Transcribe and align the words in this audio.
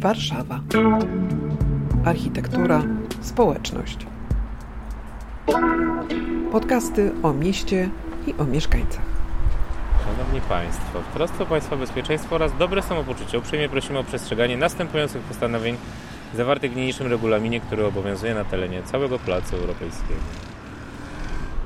Warszawa. 0.00 0.60
Architektura, 2.04 2.82
społeczność. 3.20 3.98
Podcasty 6.52 7.12
o 7.22 7.32
mieście 7.32 7.88
i 8.26 8.34
o 8.38 8.44
mieszkańcach. 8.44 9.04
Szanowni 10.04 10.40
Państwo, 10.40 11.00
w 11.00 11.14
trosce 11.14 11.42
o 11.42 11.46
Państwa 11.46 11.76
bezpieczeństwo 11.76 12.34
oraz 12.34 12.56
dobre 12.58 12.82
samopoczucie 12.82 13.38
uprzejmie 13.38 13.68
prosimy 13.68 13.98
o 13.98 14.04
przestrzeganie 14.04 14.56
następujących 14.56 15.22
postanowień 15.22 15.76
zawartych 16.34 16.72
w 16.72 16.76
niniejszym 16.76 17.06
regulaminie, 17.06 17.60
który 17.60 17.84
obowiązuje 17.84 18.34
na 18.34 18.44
terenie 18.44 18.82
całego 18.82 19.18
Placu 19.18 19.56
Europejskiego. 19.56 20.20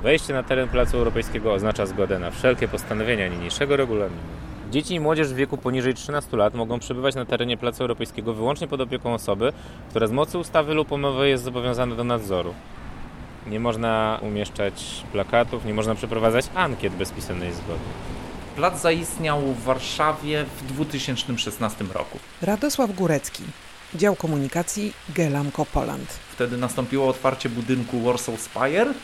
Wejście 0.03 0.35
na 0.35 0.43
teren 0.43 0.69
Placu 0.69 0.97
Europejskiego 0.97 1.53
oznacza 1.53 1.87
zgodę 1.87 2.19
na 2.19 2.31
wszelkie 2.31 2.69
postanowienia 2.69 3.29
niniejszego 3.29 3.77
regulaminu. 3.77 4.50
Dzieci 4.71 4.95
i 4.95 5.01
młodzież 5.01 5.29
w 5.29 5.37
wieku 5.37 5.57
poniżej 5.57 5.95
13 5.95 6.37
lat 6.37 6.55
mogą 6.55 6.79
przebywać 6.79 7.15
na 7.15 7.25
terenie 7.25 7.57
Placu 7.57 7.83
Europejskiego 7.83 8.35
wyłącznie 8.35 8.69
pod 8.69 8.81
opieką 8.81 9.15
osoby, 9.15 9.53
która 9.91 10.07
z 10.07 10.13
mocy 10.13 10.39
ustawy 10.39 10.75
lub 10.75 10.93
umowy 10.93 11.29
jest 11.29 11.45
zobowiązana 11.45 11.95
do 11.95 12.05
nadzoru. 12.05 12.55
Nie 13.47 13.61
można 13.61 14.19
umieszczać 14.23 15.05
plakatów, 15.13 15.65
nie 15.65 15.75
można 15.75 15.95
przeprowadzać 15.95 16.47
ankiet 16.55 16.93
bez 16.93 17.11
pisemnej 17.11 17.53
zgody. 17.53 17.81
Plac 18.57 18.81
zaistniał 18.81 19.41
w 19.41 19.63
Warszawie 19.63 20.45
w 20.45 20.67
2016 20.67 21.85
roku. 21.95 22.19
Radosław 22.43 22.95
Górecki, 22.95 23.43
dział 23.95 24.17
komunikacji 24.17 24.93
Gelamco 25.09 25.67
Poland. 25.67 26.09
Wtedy 26.33 26.57
nastąpiło 26.57 27.09
otwarcie 27.09 27.49
budynku 27.49 28.01
Warsaw 28.01 28.41
Spire 28.41 28.95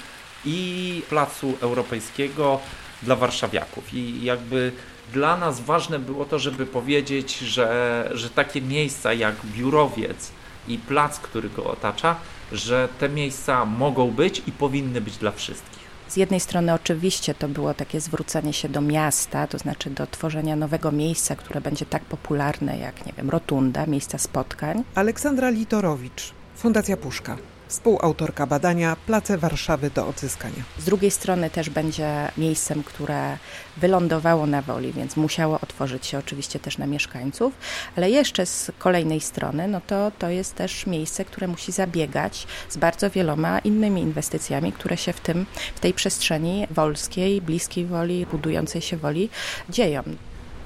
i 0.44 1.02
Placu 1.08 1.54
Europejskiego 1.60 2.60
dla 3.02 3.16
warszawiaków. 3.16 3.94
I 3.94 4.24
jakby 4.24 4.72
dla 5.12 5.36
nas 5.36 5.60
ważne 5.60 5.98
było 5.98 6.24
to, 6.24 6.38
żeby 6.38 6.66
powiedzieć, 6.66 7.38
że, 7.38 8.10
że 8.14 8.30
takie 8.30 8.62
miejsca 8.62 9.12
jak 9.12 9.34
biurowiec 9.44 10.30
i 10.68 10.78
plac, 10.78 11.18
który 11.18 11.50
go 11.50 11.64
otacza, 11.64 12.16
że 12.52 12.88
te 12.98 13.08
miejsca 13.08 13.64
mogą 13.64 14.10
być 14.10 14.42
i 14.46 14.52
powinny 14.52 15.00
być 15.00 15.16
dla 15.16 15.30
wszystkich. 15.32 15.86
Z 16.08 16.16
jednej 16.16 16.40
strony 16.40 16.74
oczywiście 16.74 17.34
to 17.34 17.48
było 17.48 17.74
takie 17.74 18.00
zwrócenie 18.00 18.52
się 18.52 18.68
do 18.68 18.80
miasta, 18.80 19.46
to 19.46 19.58
znaczy 19.58 19.90
do 19.90 20.06
tworzenia 20.06 20.56
nowego 20.56 20.92
miejsca, 20.92 21.36
które 21.36 21.60
będzie 21.60 21.86
tak 21.86 22.04
popularne 22.04 22.78
jak, 22.78 23.06
nie 23.06 23.12
wiem, 23.12 23.30
rotunda, 23.30 23.86
miejsca 23.86 24.18
spotkań. 24.18 24.84
Aleksandra 24.94 25.50
Litorowicz, 25.50 26.32
Fundacja 26.56 26.96
Puszka 26.96 27.36
współautorka 27.68 28.46
badania 28.46 28.96
Place 29.06 29.38
Warszawy 29.38 29.90
do 29.90 30.06
odzyskania. 30.06 30.62
Z 30.78 30.84
drugiej 30.84 31.10
strony 31.10 31.50
też 31.50 31.70
będzie 31.70 32.28
miejscem, 32.38 32.82
które 32.82 33.38
wylądowało 33.76 34.46
na 34.46 34.62
woli, 34.62 34.92
więc 34.92 35.16
musiało 35.16 35.60
otworzyć 35.60 36.06
się 36.06 36.18
oczywiście 36.18 36.58
też 36.58 36.78
na 36.78 36.86
mieszkańców, 36.86 37.54
ale 37.96 38.10
jeszcze 38.10 38.46
z 38.46 38.70
kolejnej 38.78 39.20
strony, 39.20 39.68
no 39.68 39.80
to 39.86 40.12
to 40.18 40.28
jest 40.28 40.54
też 40.54 40.86
miejsce, 40.86 41.24
które 41.24 41.48
musi 41.48 41.72
zabiegać 41.72 42.46
z 42.68 42.76
bardzo 42.76 43.10
wieloma 43.10 43.58
innymi 43.58 44.00
inwestycjami, 44.00 44.72
które 44.72 44.96
się 44.96 45.12
w 45.12 45.20
tym, 45.20 45.46
w 45.74 45.80
tej 45.80 45.94
przestrzeni 45.94 46.66
wolskiej, 46.70 47.42
bliskiej 47.42 47.84
woli, 47.84 48.26
budującej 48.26 48.82
się 48.82 48.96
woli 48.96 49.28
dzieją. 49.70 50.02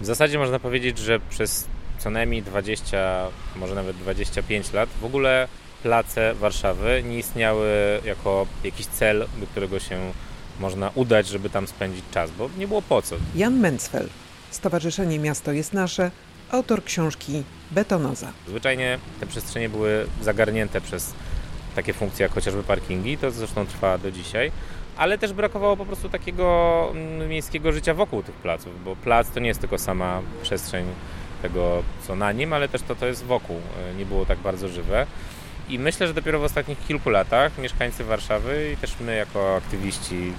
W 0.01 0.07
zasadzie 0.07 0.39
można 0.39 0.59
powiedzieć, 0.59 0.99
że 0.99 1.21
przez 1.21 1.67
co 1.99 2.11
najmniej 2.11 2.43
20, 2.43 3.27
może 3.57 3.75
nawet 3.75 3.97
25 3.97 4.73
lat 4.73 4.89
w 5.01 5.05
ogóle 5.05 5.49
place 5.83 6.35
Warszawy 6.35 7.03
nie 7.07 7.19
istniały 7.19 7.69
jako 8.05 8.47
jakiś 8.65 8.87
cel, 8.87 9.27
do 9.41 9.47
którego 9.47 9.79
się 9.79 10.13
można 10.61 10.91
udać, 10.95 11.29
żeby 11.29 11.51
tam 11.51 11.67
spędzić 11.67 12.05
czas, 12.11 12.31
bo 12.31 12.51
nie 12.59 12.69
było 12.69 12.83
po 12.83 13.03
co. 13.03 13.17
Jan 13.35 13.61
Mencfel, 13.61 14.09
Stowarzyszenie 14.51 15.19
Miasto 15.19 15.53
jest 15.53 15.73
Nasze, 15.73 16.11
autor 16.51 16.85
książki 16.85 17.43
Betonoza. 17.71 18.33
Zwyczajnie 18.49 18.99
te 19.21 19.27
przestrzenie 19.27 19.69
były 19.69 20.07
zagarnięte 20.23 20.81
przez 20.81 21.13
takie 21.77 21.93
funkcje 21.93 22.23
jak 22.23 22.33
chociażby 22.33 22.63
parkingi, 22.63 23.19
to 23.19 23.31
zresztą 23.31 23.67
trwa 23.67 23.99
do 23.99 24.11
dzisiaj, 24.11 24.53
ale 24.97 25.19
też 25.19 25.33
brakowało 25.33 25.77
po 25.77 25.87
prostu 25.87 26.09
takiego 26.09 26.89
mm, 26.93 27.29
miejskiego 27.29 27.73
życia 27.73 27.95
wokół 27.95 28.23
tych 28.23 28.35
placów, 28.35 28.85
bo 28.85 28.97
plac 28.97 29.31
to 29.31 29.41
nie 29.41 29.49
jest 29.49 29.61
tylko 29.61 29.79
sama 29.79 30.23
przestrzeń 30.43 30.85
tego, 31.43 31.83
co 32.07 32.17
na 32.17 32.33
nim, 32.33 32.53
ale 32.53 32.69
też 32.69 32.83
to, 32.83 32.95
to 32.95 33.07
jest 33.07 33.25
wokół. 33.25 33.57
E, 33.91 33.95
nie 33.95 34.07
było 34.07 34.27
tak 34.27 34.39
bardzo 34.39 34.69
żywe. 34.69 35.07
I 35.71 35.79
myślę, 35.79 36.07
że 36.07 36.15
dopiero 36.15 36.39
w 36.39 36.45
ostatnich 36.45 36.87
kilku 36.87 37.11
latach 37.11 37.59
mieszkańcy 37.59 38.05
Warszawy 38.05 38.73
i 38.73 38.77
też 38.77 38.95
my 39.01 39.17
jako 39.17 39.57
aktywiści 39.57 40.33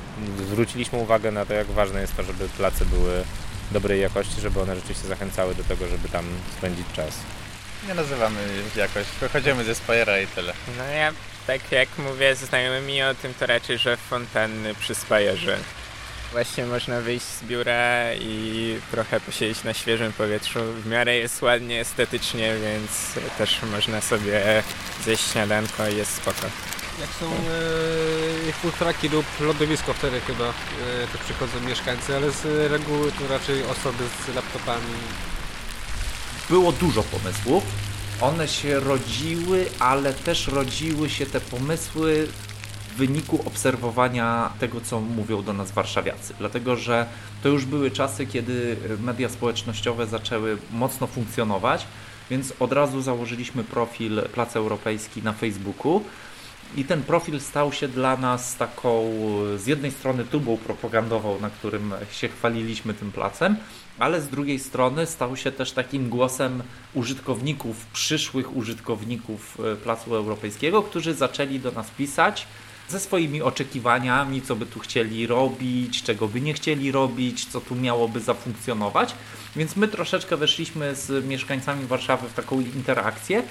zwróciliśmy 0.48 1.00
uwagę 1.00 1.32
na 1.32 1.46
to, 1.46 1.54
jak 1.54 1.68
ważne 1.68 2.02
jest 2.02 2.16
to, 2.16 2.24
żeby 2.24 2.50
place 2.50 2.86
były 2.86 3.24
dobrej 3.72 4.02
jakości, 4.02 4.42
żeby 4.42 4.62
one 4.62 4.76
rzeczywiście 4.76 5.08
zachęcały 5.08 5.56
do 5.56 5.64
tego, 5.64 5.88
żeby 5.88 6.10
tam 6.10 6.26
spędzić 6.58 6.86
czas. 6.94 7.18
Nie 7.88 7.94
nazywamy 7.94 8.40
jakoś, 8.76 9.06
wychodzimy 9.22 9.64
ze 9.64 9.76
Spajera 9.76 10.20
i 10.20 10.28
tyle. 10.28 10.54
No 10.78 10.84
ja 10.84 11.14
tak 11.48 11.72
jak 11.72 11.90
mówię 11.98 12.36
z 12.36 12.40
znajomymi 12.40 13.04
o 13.04 13.16
tym, 13.16 13.34
to 13.34 13.46
raczej, 13.46 13.78
że 13.78 13.98
fontanny 13.98 14.76
przy 14.76 14.96
Spajerze. 14.96 15.58
Właśnie 16.32 16.66
można 16.66 17.02
wyjść 17.02 17.26
z 17.26 17.44
biura 17.44 18.14
i 18.14 18.76
trochę 18.92 19.20
posiedzieć 19.20 19.64
na 19.64 19.74
świeżym 19.74 20.14
powietrzu. 20.14 20.60
W 20.84 20.88
miarę 20.88 21.16
jest 21.16 21.42
ładnie, 21.42 21.82
estetycznie, 21.82 22.54
więc 22.62 23.26
też 23.38 23.60
można 23.72 24.02
sobie 24.02 24.64
zjeść 25.04 25.32
śniadanko 25.32 25.90
i 25.90 25.98
jest 25.98 26.16
spoko. 26.16 26.48
Jak 27.02 27.10
są 27.20 27.26
e, 27.26 28.52
food 28.52 28.78
trucki 28.78 29.10
lub 29.10 29.26
lądowisko, 29.40 29.94
wtedy 29.94 30.22
chyba 30.22 30.46
e, 30.46 31.08
też 31.12 31.22
przychodzą 31.22 31.60
mieszkańcy, 31.60 32.16
ale 32.16 32.32
z 32.32 32.72
reguły 32.72 33.12
to 33.12 33.28
raczej 33.28 33.64
osoby 33.64 34.04
z 34.26 34.36
laptopami. 34.36 34.94
Było 36.50 36.72
dużo 36.72 37.04
pomysłów. 37.04 37.64
One 38.22 38.48
się 38.48 38.80
rodziły, 38.80 39.66
ale 39.80 40.14
też 40.14 40.48
rodziły 40.48 41.10
się 41.10 41.26
te 41.26 41.42
pomysły 41.42 42.28
wyniku 43.02 43.40
obserwowania 43.46 44.52
tego, 44.60 44.82
co 44.82 45.00
mówią 45.00 45.42
do 45.42 45.54
nas 45.54 45.72
warszawiacy. 45.72 46.34
Dlatego, 46.40 46.76
że 46.76 47.06
to 47.44 47.50
już 47.50 47.66
były 47.66 47.92
czasy, 47.92 48.26
kiedy 48.26 48.78
media 49.00 49.30
społecznościowe 49.30 50.08
zaczęły 50.08 50.58
mocno 50.72 51.08
funkcjonować, 51.08 51.88
więc 52.30 52.54
od 52.60 52.72
razu 52.74 53.02
założyliśmy 53.02 53.64
profil 53.64 54.22
Plac 54.34 54.56
Europejski 54.56 55.24
na 55.24 55.34
Facebooku. 55.34 56.04
I 56.76 56.86
ten 56.86 57.04
profil 57.04 57.40
stał 57.40 57.74
się 57.74 57.88
dla 57.88 58.18
nas 58.18 58.56
taką 58.56 59.12
z 59.58 59.68
jednej 59.68 59.92
strony 59.92 60.24
tubą 60.24 60.58
propagandową, 60.58 61.40
na 61.40 61.50
którym 61.50 61.94
się 62.12 62.28
chwaliliśmy 62.28 62.94
tym 62.94 63.12
placem, 63.12 63.56
ale 64.00 64.22
z 64.22 64.28
drugiej 64.28 64.60
strony 64.60 65.06
stał 65.06 65.38
się 65.38 65.52
też 65.52 65.72
takim 65.72 66.10
głosem 66.10 66.64
użytkowników, 66.94 67.86
przyszłych 67.94 68.56
użytkowników 68.56 69.58
e, 69.60 69.76
Placu 69.76 70.16
Europejskiego, 70.16 70.84
którzy 70.84 71.14
zaczęli 71.14 71.60
do 71.60 71.72
nas 71.72 71.90
pisać 71.90 72.48
ze 72.92 73.00
swoimi 73.00 73.42
oczekiwaniami, 73.42 74.42
co 74.42 74.56
by 74.56 74.66
tu 74.66 74.80
chcieli 74.80 75.28
robić, 75.28 76.04
czego 76.04 76.28
by 76.28 76.42
nie 76.42 76.54
chcieli 76.54 76.92
robić, 76.92 77.46
co 77.46 77.62
tu 77.62 77.76
miałoby 77.76 78.20
zafunkcjonować. 78.20 79.16
Więc 79.56 79.76
my 79.76 79.88
troszeczkę 79.88 80.38
weszliśmy 80.38 80.96
z 80.96 81.26
mieszkańcami 81.26 81.86
Warszawy 81.86 82.30
w 82.30 82.34
taką 82.34 82.60
interakcję. 82.60 83.44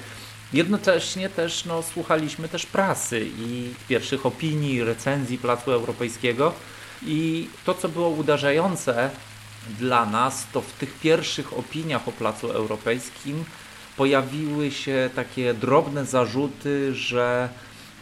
Jednocześnie 0.53 1.29
też 1.29 1.65
no, 1.65 1.83
słuchaliśmy 1.83 2.49
też 2.49 2.67
prasy 2.67 3.27
i 3.39 3.75
pierwszych 3.89 4.27
opinii, 4.27 4.85
recenzji 4.85 5.39
Placu 5.39 5.73
Europejskiego. 5.73 6.53
I 7.07 7.49
to, 7.65 7.75
co 7.75 7.89
było 7.89 8.09
uderzające 8.09 9.11
dla 9.79 10.07
nas, 10.07 10.47
to 10.53 10.61
w 10.61 10.73
tych 10.73 10.99
pierwszych 10.99 11.59
opiniach 11.59 12.09
o 12.09 12.13
Placu 12.13 12.51
Europejskim 12.51 13.45
pojawiły 13.97 14.71
się 14.71 15.11
takie 15.15 15.55
drobne 15.55 16.05
zarzuty, 16.07 16.95
że 16.95 17.49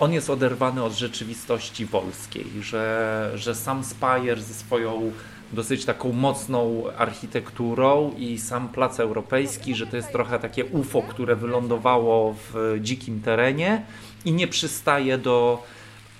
on 0.00 0.12
jest 0.12 0.30
oderwany 0.30 0.84
od 0.84 0.92
rzeczywistości 0.92 1.86
wolskiej, 1.86 2.46
że, 2.60 3.30
że 3.34 3.54
sam 3.54 3.84
Spire 3.84 4.40
ze 4.40 4.54
swoją 4.54 5.12
dosyć 5.52 5.84
taką 5.84 6.12
mocną 6.12 6.84
architekturą 6.98 8.14
i 8.18 8.38
sam 8.38 8.68
plac 8.68 9.00
europejski, 9.00 9.74
że 9.74 9.86
to 9.86 9.96
jest 9.96 10.12
trochę 10.12 10.38
takie 10.38 10.64
UFO, 10.64 11.02
które 11.02 11.36
wylądowało 11.36 12.34
w 12.52 12.76
dzikim 12.80 13.20
terenie 13.20 13.82
i 14.24 14.32
nie 14.32 14.48
przystaje 14.48 15.18
do 15.18 15.62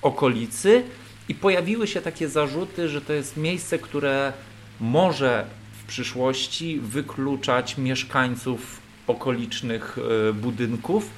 okolicy. 0.03 0.83
I 1.29 1.35
pojawiły 1.35 1.87
się 1.87 2.01
takie 2.01 2.29
zarzuty, 2.29 2.89
że 2.89 3.01
to 3.01 3.13
jest 3.13 3.37
miejsce, 3.37 3.79
które 3.79 4.33
może 4.81 5.47
w 5.83 5.87
przyszłości 5.87 6.81
wykluczać 6.81 7.79
mieszkańców 7.79 8.81
okolicznych 9.07 9.99
e, 10.29 10.33
budynków 10.33 11.11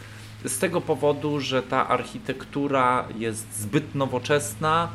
z 0.44 0.58
tego 0.58 0.80
powodu, 0.80 1.40
że 1.40 1.62
ta 1.62 1.88
architektura 1.88 3.08
jest 3.18 3.60
zbyt 3.60 3.94
nowoczesna, 3.94 4.88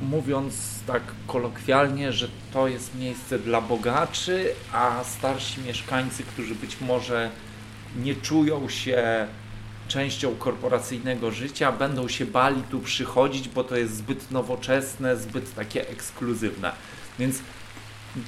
mówiąc 0.00 0.54
tak 0.86 1.02
kolokwialnie, 1.26 2.12
że 2.12 2.28
to 2.52 2.68
jest 2.68 2.94
miejsce 2.94 3.38
dla 3.38 3.60
bogaczy, 3.60 4.54
a 4.72 5.04
starsi 5.04 5.60
mieszkańcy, 5.60 6.22
którzy 6.22 6.54
być 6.54 6.80
może 6.80 7.30
nie 7.96 8.14
czują 8.14 8.68
się 8.68 9.26
częścią 9.88 10.34
korporacyjnego 10.36 11.30
życia, 11.30 11.72
będą 11.72 12.08
się 12.08 12.26
bali 12.26 12.62
tu 12.62 12.80
przychodzić, 12.80 13.48
bo 13.48 13.64
to 13.64 13.76
jest 13.76 13.96
zbyt 13.96 14.30
nowoczesne, 14.30 15.16
zbyt 15.16 15.54
takie 15.54 15.88
ekskluzywne. 15.88 16.72
Więc 17.18 17.38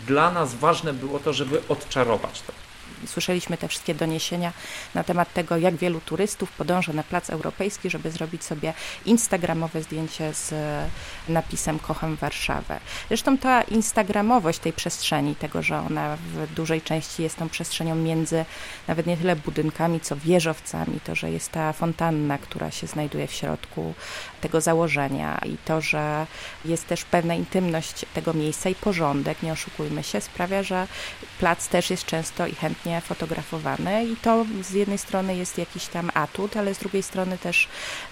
dla 0.06 0.30
nas 0.30 0.54
ważne 0.54 0.92
było 0.92 1.18
to, 1.18 1.32
żeby 1.32 1.62
odczarować 1.68 2.42
to 2.42 2.63
słyszeliśmy 3.06 3.56
te 3.56 3.68
wszystkie 3.68 3.94
doniesienia 3.94 4.52
na 4.94 5.04
temat 5.04 5.32
tego, 5.32 5.56
jak 5.56 5.76
wielu 5.76 6.00
turystów 6.00 6.52
podąża 6.52 6.92
na 6.92 7.02
Plac 7.02 7.30
Europejski, 7.30 7.90
żeby 7.90 8.10
zrobić 8.10 8.44
sobie 8.44 8.74
instagramowe 9.06 9.82
zdjęcie 9.82 10.34
z 10.34 10.54
napisem 11.28 11.78
Kocham 11.78 12.16
Warszawę. 12.16 12.80
Zresztą 13.08 13.38
ta 13.38 13.62
instagramowość 13.62 14.58
tej 14.58 14.72
przestrzeni, 14.72 15.36
tego, 15.36 15.62
że 15.62 15.78
ona 15.78 16.16
w 16.16 16.54
dużej 16.54 16.82
części 16.82 17.22
jest 17.22 17.36
tą 17.36 17.48
przestrzenią 17.48 17.94
między 17.94 18.44
nawet 18.88 19.06
nie 19.06 19.16
tyle 19.16 19.36
budynkami, 19.36 20.00
co 20.00 20.16
wieżowcami, 20.16 21.00
to, 21.04 21.14
że 21.14 21.30
jest 21.30 21.52
ta 21.52 21.72
fontanna, 21.72 22.38
która 22.38 22.70
się 22.70 22.86
znajduje 22.86 23.26
w 23.26 23.32
środku 23.32 23.94
tego 24.40 24.60
założenia 24.60 25.38
i 25.46 25.56
to, 25.64 25.80
że 25.80 26.26
jest 26.64 26.86
też 26.86 27.04
pewna 27.04 27.34
intymność 27.34 28.06
tego 28.14 28.34
miejsca 28.34 28.70
i 28.70 28.74
porządek, 28.74 29.42
nie 29.42 29.52
oszukujmy 29.52 30.02
się, 30.02 30.20
sprawia, 30.20 30.62
że 30.62 30.86
plac 31.38 31.68
też 31.68 31.90
jest 31.90 32.04
często 32.04 32.46
i 32.46 32.54
chętnie 32.54 32.93
fotografowany 33.00 34.04
i 34.04 34.16
to 34.16 34.46
z 34.62 34.70
jednej 34.70 34.98
strony 34.98 35.36
jest 35.36 35.58
jakiś 35.58 35.86
tam 35.86 36.10
atut, 36.14 36.56
ale 36.56 36.74
z 36.74 36.78
drugiej 36.78 37.02
strony 37.02 37.38
też 37.38 37.68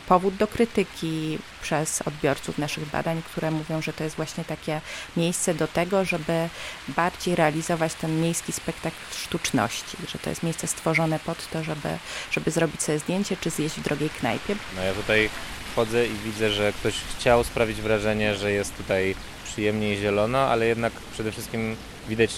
powód 0.08 0.36
do 0.36 0.46
krytyki 0.46 1.38
przez 1.62 2.02
odbiorców 2.02 2.58
naszych 2.58 2.90
badań, 2.90 3.22
które 3.22 3.50
mówią, 3.50 3.82
że 3.82 3.92
to 3.92 4.04
jest 4.04 4.16
właśnie 4.16 4.44
takie 4.44 4.80
miejsce 5.16 5.54
do 5.54 5.68
tego, 5.68 6.04
żeby 6.04 6.48
bardziej 6.88 7.36
realizować 7.36 7.94
ten 7.94 8.20
miejski 8.20 8.52
spektakl 8.52 8.96
sztuczności, 9.12 9.96
że 10.08 10.18
to 10.18 10.30
jest 10.30 10.42
miejsce 10.42 10.66
stworzone 10.66 11.18
pod 11.18 11.50
to, 11.50 11.64
żeby, 11.64 11.88
żeby 12.30 12.50
zrobić 12.50 12.82
sobie 12.82 12.98
zdjęcie 12.98 13.36
czy 13.36 13.50
zjeść 13.50 13.76
w 13.76 13.82
drogiej 13.82 14.10
knajpie. 14.10 14.56
No 14.76 14.82
ja 14.82 14.92
tutaj 14.92 15.30
wchodzę 15.72 16.06
i 16.06 16.14
widzę, 16.24 16.50
że 16.50 16.72
ktoś 16.72 16.94
chciał 17.18 17.44
sprawić 17.44 17.80
wrażenie, 17.80 18.34
że 18.34 18.52
jest 18.52 18.76
tutaj 18.76 19.14
przyjemnie 19.44 19.94
i 19.94 19.98
zielono, 19.98 20.38
ale 20.38 20.66
jednak 20.66 20.92
przede 21.12 21.32
wszystkim 21.32 21.76
widać 22.08 22.30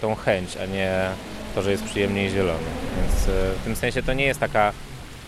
tą 0.00 0.14
chęć, 0.14 0.56
a 0.56 0.66
nie 0.66 1.10
to, 1.52 1.62
że 1.62 1.70
jest 1.70 1.84
przyjemnie 1.84 2.26
i 2.26 2.30
zielono. 2.30 2.58
Więc 2.96 3.28
e, 3.28 3.52
w 3.60 3.64
tym 3.64 3.76
sensie 3.76 4.02
to 4.02 4.12
nie 4.12 4.24
jest 4.24 4.40
taka 4.40 4.72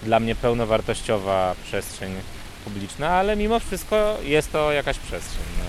dla 0.02 0.20
mnie 0.20 0.34
pełnowartościowa 0.34 1.54
przestrzeń 1.64 2.12
publiczna, 2.64 3.10
ale 3.10 3.36
mimo 3.36 3.60
wszystko 3.60 4.18
jest 4.22 4.52
to 4.52 4.72
jakaś 4.72 4.98
przestrzeń. 4.98 5.44
No. 5.58 5.64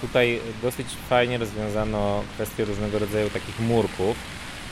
Tutaj 0.00 0.40
dosyć 0.62 0.86
fajnie 1.08 1.38
rozwiązano 1.38 2.22
kwestię 2.34 2.64
różnego 2.64 2.98
rodzaju 2.98 3.30
takich 3.30 3.60
murków, 3.60 4.16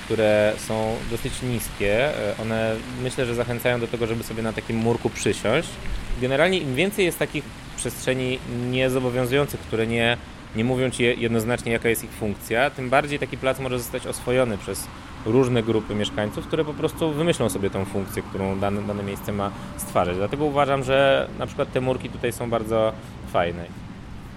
które 0.04 0.52
są 0.68 0.96
dosyć 1.10 1.42
niskie. 1.42 2.16
E, 2.16 2.34
one 2.42 2.76
myślę, 3.02 3.26
że 3.26 3.34
zachęcają 3.34 3.80
do 3.80 3.86
tego, 3.86 4.06
żeby 4.06 4.24
sobie 4.24 4.42
na 4.42 4.52
takim 4.52 4.76
murku 4.76 5.10
przysiąść. 5.10 5.68
Generalnie 6.20 6.58
im 6.58 6.74
więcej 6.74 7.04
jest 7.04 7.18
takich 7.18 7.44
przestrzeni 7.76 8.38
niezobowiązujących, 8.70 9.60
które 9.60 9.86
nie, 9.86 10.16
nie 10.56 10.64
mówią 10.64 10.90
ci 10.90 11.02
jednoznacznie, 11.02 11.72
jaka 11.72 11.88
jest 11.88 12.04
ich 12.04 12.10
funkcja, 12.10 12.70
tym 12.70 12.90
bardziej 12.90 13.18
taki 13.18 13.36
plac 13.36 13.58
może 13.58 13.78
zostać 13.78 14.06
oswojony 14.06 14.58
przez 14.58 14.86
różne 15.26 15.62
grupy 15.62 15.94
mieszkańców, 15.94 16.46
które 16.46 16.64
po 16.64 16.74
prostu 16.74 17.12
wymyślą 17.12 17.48
sobie 17.48 17.70
tą 17.70 17.84
funkcję, 17.84 18.22
którą 18.22 18.58
dane, 18.58 18.82
dane 18.82 19.02
miejsce 19.02 19.32
ma 19.32 19.50
stwarzać. 19.76 20.16
Dlatego 20.16 20.44
uważam, 20.44 20.84
że 20.84 21.28
na 21.38 21.46
przykład 21.46 21.72
te 21.72 21.80
murki 21.80 22.08
tutaj 22.08 22.32
są 22.32 22.50
bardzo 22.50 22.92
fajne. 23.32 23.64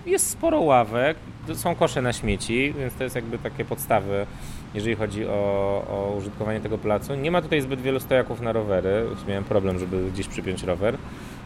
Jest 0.05 0.29
sporo 0.29 0.59
ławek, 0.59 1.17
są 1.53 1.75
kosze 1.75 2.01
na 2.01 2.13
śmieci, 2.13 2.73
więc 2.79 2.93
to 2.93 3.03
jest 3.03 3.15
jakby 3.15 3.37
takie 3.37 3.65
podstawy, 3.65 4.25
jeżeli 4.73 4.95
chodzi 4.95 5.25
o, 5.27 5.31
o 5.89 6.15
użytkowanie 6.17 6.59
tego 6.59 6.77
placu. 6.77 7.15
Nie 7.15 7.31
ma 7.31 7.41
tutaj 7.41 7.61
zbyt 7.61 7.81
wielu 7.81 7.99
stojaków 7.99 8.41
na 8.41 8.51
rowery, 8.51 9.05
miałem 9.27 9.43
problem, 9.43 9.79
żeby 9.79 10.11
gdzieś 10.11 10.27
przypiąć 10.27 10.63
rower 10.63 10.97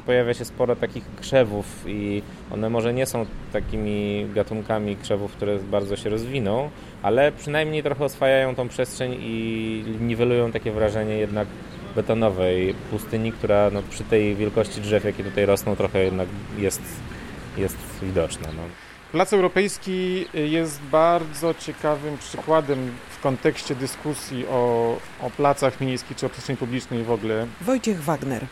pojawia 0.08 0.34
się 0.34 0.46
sporo 0.46 0.76
takich 0.76 1.04
krzewów 1.22 1.66
i 1.88 2.22
one 2.54 2.70
może 2.70 2.94
nie 2.94 3.06
są 3.06 3.26
takimi 3.54 4.28
gatunkami 4.36 4.96
krzewów, 4.96 5.32
które 5.32 5.60
bardzo 5.60 5.96
się 5.96 6.10
rozwiną, 6.10 6.70
ale 7.02 7.32
przynajmniej 7.32 7.84
trochę 7.84 8.06
oswajają 8.06 8.56
tą 8.56 8.68
przestrzeń 8.68 9.18
i 9.20 9.84
niwelują 10.02 10.52
takie 10.52 10.72
wrażenie 10.72 11.18
jednak 11.18 11.48
betonowej 11.96 12.74
pustyni, 12.92 13.32
która 13.32 13.70
no, 13.70 13.82
przy 13.90 14.04
tej 14.04 14.36
wielkości 14.36 14.82
drzew, 14.82 15.04
jakie 15.06 15.24
tutaj 15.24 15.46
rosną, 15.46 15.76
trochę 15.76 16.04
jednak 16.04 16.28
jest, 16.58 16.82
jest 17.58 17.78
widoczna. 18.02 18.48
No. 18.48 18.64
Plac 19.12 19.34
Europejski 19.34 20.26
jest 20.34 20.82
bardzo 20.82 21.54
ciekawym 21.54 22.18
przykładem 22.18 22.92
w 23.10 23.22
kontekście 23.22 23.76
dyskusji 23.76 24.46
o, 24.48 24.98
o 25.22 25.30
placach 25.30 25.82
miejskich 25.82 26.18
czy 26.18 26.26
o 26.26 26.30
przestrzeni 26.30 26.58
publicznej 26.58 27.04
w 27.04 27.12
ogóle. 27.12 27.48
Wojciech 27.62 28.04
Wagner, 28.04 28.46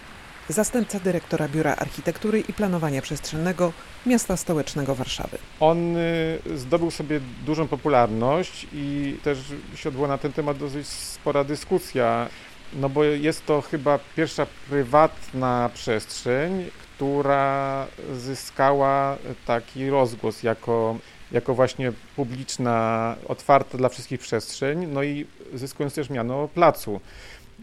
zastępca 0.49 0.99
dyrektora 0.99 1.47
Biura 1.47 1.75
Architektury 1.75 2.39
i 2.39 2.53
Planowania 2.53 3.01
Przestrzennego 3.01 3.73
Miasta 4.05 4.37
Stołecznego 4.37 4.95
Warszawy. 4.95 5.37
On 5.59 5.97
y, 5.97 6.39
zdobył 6.55 6.91
sobie 6.91 7.19
dużą 7.45 7.67
popularność 7.67 8.67
i 8.73 9.15
też 9.23 9.39
siodła 9.75 10.07
na 10.07 10.17
ten 10.17 10.33
temat 10.33 10.57
dosyć 10.57 10.87
spora 10.87 11.43
dyskusja, 11.43 12.29
no 12.73 12.89
bo 12.89 13.03
jest 13.03 13.45
to 13.45 13.61
chyba 13.61 13.99
pierwsza 14.15 14.47
prywatna 14.69 15.69
przestrzeń, 15.73 16.65
która 16.95 17.87
zyskała 18.13 19.17
taki 19.45 19.89
rozgłos 19.89 20.43
jako, 20.43 20.97
jako 21.31 21.53
właśnie 21.53 21.91
publiczna, 22.15 23.15
otwarta 23.27 23.77
dla 23.77 23.89
wszystkich 23.89 24.19
przestrzeń, 24.19 24.85
no 24.85 25.03
i 25.03 25.25
zyskując 25.53 25.95
też 25.95 26.09
miano 26.09 26.47
placu 26.47 27.01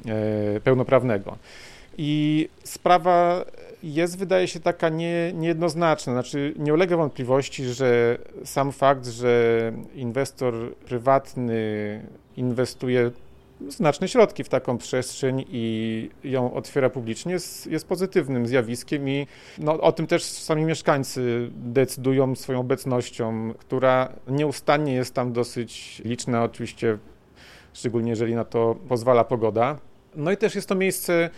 e, 0.06 0.61
pełnoprawnego. 0.61 1.38
I 1.99 2.49
sprawa 2.65 3.44
jest, 3.83 4.19
wydaje 4.19 4.49
się, 4.49 4.61
taka 4.61 4.89
nie, 4.89 5.33
niejednoznaczna. 5.35 6.12
Znaczy, 6.12 6.55
nie 6.59 6.75
ulega 6.75 6.97
wątpliwości, 6.97 7.65
że 7.65 8.19
sam 8.44 8.73
fakt, 8.73 9.06
że 9.06 9.73
inwestor 9.94 10.75
prywatny 10.75 12.00
inwestuje 12.37 13.11
znaczne 13.69 14.09
środki 14.09 14.44
w 14.44 14.49
taką 14.49 14.79
przestrzeń 14.79 15.44
i 15.49 16.11
ją 16.25 16.55
otwiera 16.55 16.91
publicznie, 16.91 17.33
jest, 17.33 17.67
jest 17.67 17.87
pozytywnym 17.89 18.47
zjawiskiem 18.47 19.09
i 19.09 19.27
no, 19.59 19.81
o 19.81 19.93
tym 19.93 20.06
też 20.06 20.25
sami 20.25 20.65
mieszkańcy 20.65 21.50
decydują 21.53 22.35
swoją 22.35 22.61
obecnością, 22.61 23.55
która 23.59 24.12
nieustannie 24.29 24.95
jest 24.95 25.15
tam 25.15 25.33
dosyć 25.33 26.03
liczna, 26.05 26.45
oczywiście, 26.45 26.99
szczególnie 27.73 28.11
jeżeli 28.11 28.35
na 28.35 28.45
to 28.45 28.77
pozwala 28.88 29.25
pogoda. 29.25 29.79
No 30.15 30.33
i 30.33 30.37
też 30.37 30.55
jest 30.55 30.69
to 30.69 30.75
miejsce 30.75 31.31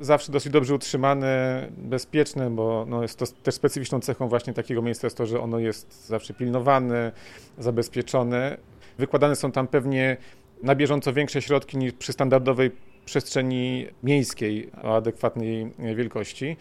zawsze 0.00 0.32
dosyć 0.32 0.52
dobrze 0.52 0.74
utrzymane, 0.74 1.66
bezpieczne, 1.78 2.50
bo 2.50 2.86
no 2.88 3.02
jest 3.02 3.18
to 3.18 3.26
też 3.26 3.54
specyficzną 3.54 4.00
cechą 4.00 4.28
właśnie 4.28 4.54
takiego 4.54 4.82
miejsca 4.82 5.06
jest 5.06 5.16
to, 5.16 5.26
że 5.26 5.40
ono 5.40 5.58
jest 5.58 6.06
zawsze 6.06 6.34
pilnowane, 6.34 7.12
zabezpieczone. 7.58 8.56
Wykładane 8.98 9.36
są 9.36 9.52
tam 9.52 9.68
pewnie 9.68 10.16
na 10.62 10.74
bieżąco 10.74 11.12
większe 11.12 11.42
środki 11.42 11.78
niż 11.78 11.92
przy 11.92 12.12
standardowej 12.12 12.70
przestrzeni 13.04 13.86
miejskiej 14.02 14.70
o 14.82 14.96
adekwatnej 14.96 15.72
wielkości. 15.78 16.56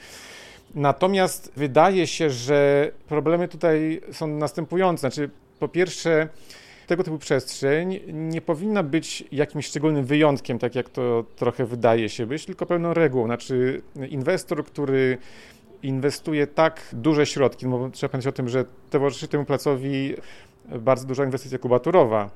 Natomiast 0.75 1.51
wydaje 1.56 2.08
się, 2.08 2.30
że 2.30 2.92
problemy 3.08 3.48
tutaj 3.48 4.01
są 4.12 4.27
następujące. 4.27 5.00
Znaczy, 5.00 5.30
po 5.60 5.68
pierwsze, 5.68 6.30
tego 6.88 7.04
typu 7.04 7.18
przestrzeń 7.18 8.00
nie 8.08 8.42
powinna 8.42 8.84
być 8.84 9.24
jakimś 9.32 9.65
szczególnym 9.65 10.06
wyjątkiem, 10.06 10.60
tak 10.60 10.75
jak 10.75 10.89
to 10.89 11.25
trochę 11.36 11.65
wydaje 11.65 12.10
się 12.10 12.25
być, 12.25 12.46
tylko 12.46 12.65
pełną 12.65 12.94
regułą. 12.94 13.25
Znaczy, 13.25 13.82
inwestor, 14.10 14.65
który 14.65 15.18
inwestuje 15.84 16.48
tak 16.48 16.82
duże 16.94 17.25
środki, 17.25 17.68
no 17.68 17.80
bo 17.80 17.89
trzeba 17.89 18.12
pamiętać 18.12 18.27
o 18.27 18.36
tym, 18.36 18.50
że 18.50 18.65
towarzyszy 18.89 19.27
temu 19.27 19.46
placowi 19.46 20.15
bardzo 20.80 21.08
duża 21.08 21.25
inwestycja 21.25 21.58
kubaturowa, 21.58 22.30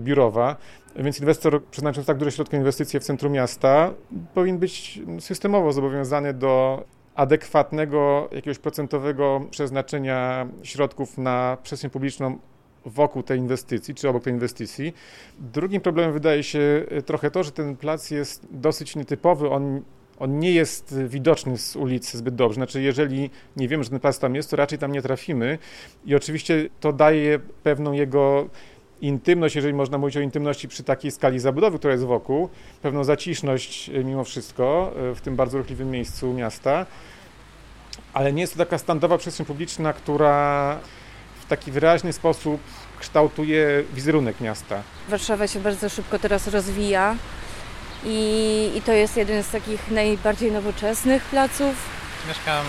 biurowa, 0.00 0.56
więc 0.96 1.20
inwestor 1.20 1.64
przeznaczając 1.64 2.06
tak 2.06 2.16
duże 2.16 2.32
środki 2.32 2.56
inwestycje 2.56 3.00
w 3.00 3.04
centrum 3.04 3.32
miasta 3.32 3.90
powinien 4.34 4.58
być 4.58 5.00
systemowo 5.20 5.72
zobowiązany 5.72 6.34
do 6.34 6.84
adekwatnego 7.14 8.28
jakiegoś 8.32 8.58
procentowego 8.58 9.40
przeznaczenia 9.50 10.48
środków 10.62 11.18
na 11.18 11.56
przestrzeń 11.62 11.90
publiczną 11.90 12.38
wokół 12.86 13.22
tej 13.22 13.38
inwestycji, 13.38 13.94
czy 13.94 14.08
obok 14.08 14.24
tej 14.24 14.32
inwestycji. 14.32 14.94
Drugim 15.38 15.80
problemem 15.80 16.12
wydaje 16.12 16.42
się 16.42 16.84
e, 16.88 17.02
trochę 17.02 17.30
to, 17.30 17.42
że 17.42 17.52
ten 17.52 17.76
plac 17.76 18.10
jest 18.10 18.46
dosyć 18.50 18.96
nietypowy. 18.96 19.50
On, 19.50 19.82
on 20.18 20.38
nie 20.38 20.52
jest 20.52 20.98
widoczny 21.08 21.58
z 21.58 21.76
ulicy 21.76 22.18
zbyt 22.18 22.34
dobrze. 22.34 22.54
Znaczy, 22.54 22.82
jeżeli 22.82 23.30
nie 23.56 23.68
wiemy, 23.68 23.84
że 23.84 23.90
ten 23.90 24.00
plac 24.00 24.18
tam 24.18 24.34
jest, 24.34 24.50
to 24.50 24.56
raczej 24.56 24.78
tam 24.78 24.92
nie 24.92 25.02
trafimy. 25.02 25.58
I 26.04 26.14
oczywiście 26.14 26.68
to 26.80 26.92
daje 26.92 27.38
pewną 27.62 27.92
jego 27.92 28.48
intymność, 29.00 29.56
jeżeli 29.56 29.74
można 29.74 29.98
mówić 29.98 30.16
o 30.16 30.20
intymności 30.20 30.68
przy 30.68 30.82
takiej 30.82 31.10
skali 31.10 31.38
zabudowy, 31.38 31.78
która 31.78 31.92
jest 31.92 32.04
wokół, 32.04 32.48
pewną 32.82 33.04
zaciszność 33.04 33.88
e, 33.88 34.04
mimo 34.04 34.24
wszystko 34.24 34.92
e, 35.10 35.14
w 35.14 35.20
tym 35.20 35.36
bardzo 35.36 35.58
ruchliwym 35.58 35.90
miejscu 35.90 36.32
miasta. 36.32 36.86
Ale 38.12 38.32
nie 38.32 38.40
jest 38.40 38.52
to 38.52 38.58
taka 38.58 38.78
standardowa 38.78 39.18
przestrzeń 39.18 39.46
publiczna, 39.46 39.92
która 39.92 40.78
w 41.46 41.48
taki 41.48 41.72
wyraźny 41.72 42.12
sposób 42.12 42.60
kształtuje 43.00 43.84
wizerunek 43.94 44.40
miasta. 44.40 44.82
Warszawa 45.08 45.46
się 45.46 45.60
bardzo 45.60 45.88
szybko 45.88 46.18
teraz 46.18 46.48
rozwija 46.48 47.16
i, 48.04 48.70
i 48.74 48.82
to 48.82 48.92
jest 48.92 49.16
jeden 49.16 49.42
z 49.42 49.50
takich 49.50 49.90
najbardziej 49.90 50.52
nowoczesnych 50.52 51.22
placów. 51.22 51.74
Mieszkam 52.28 52.64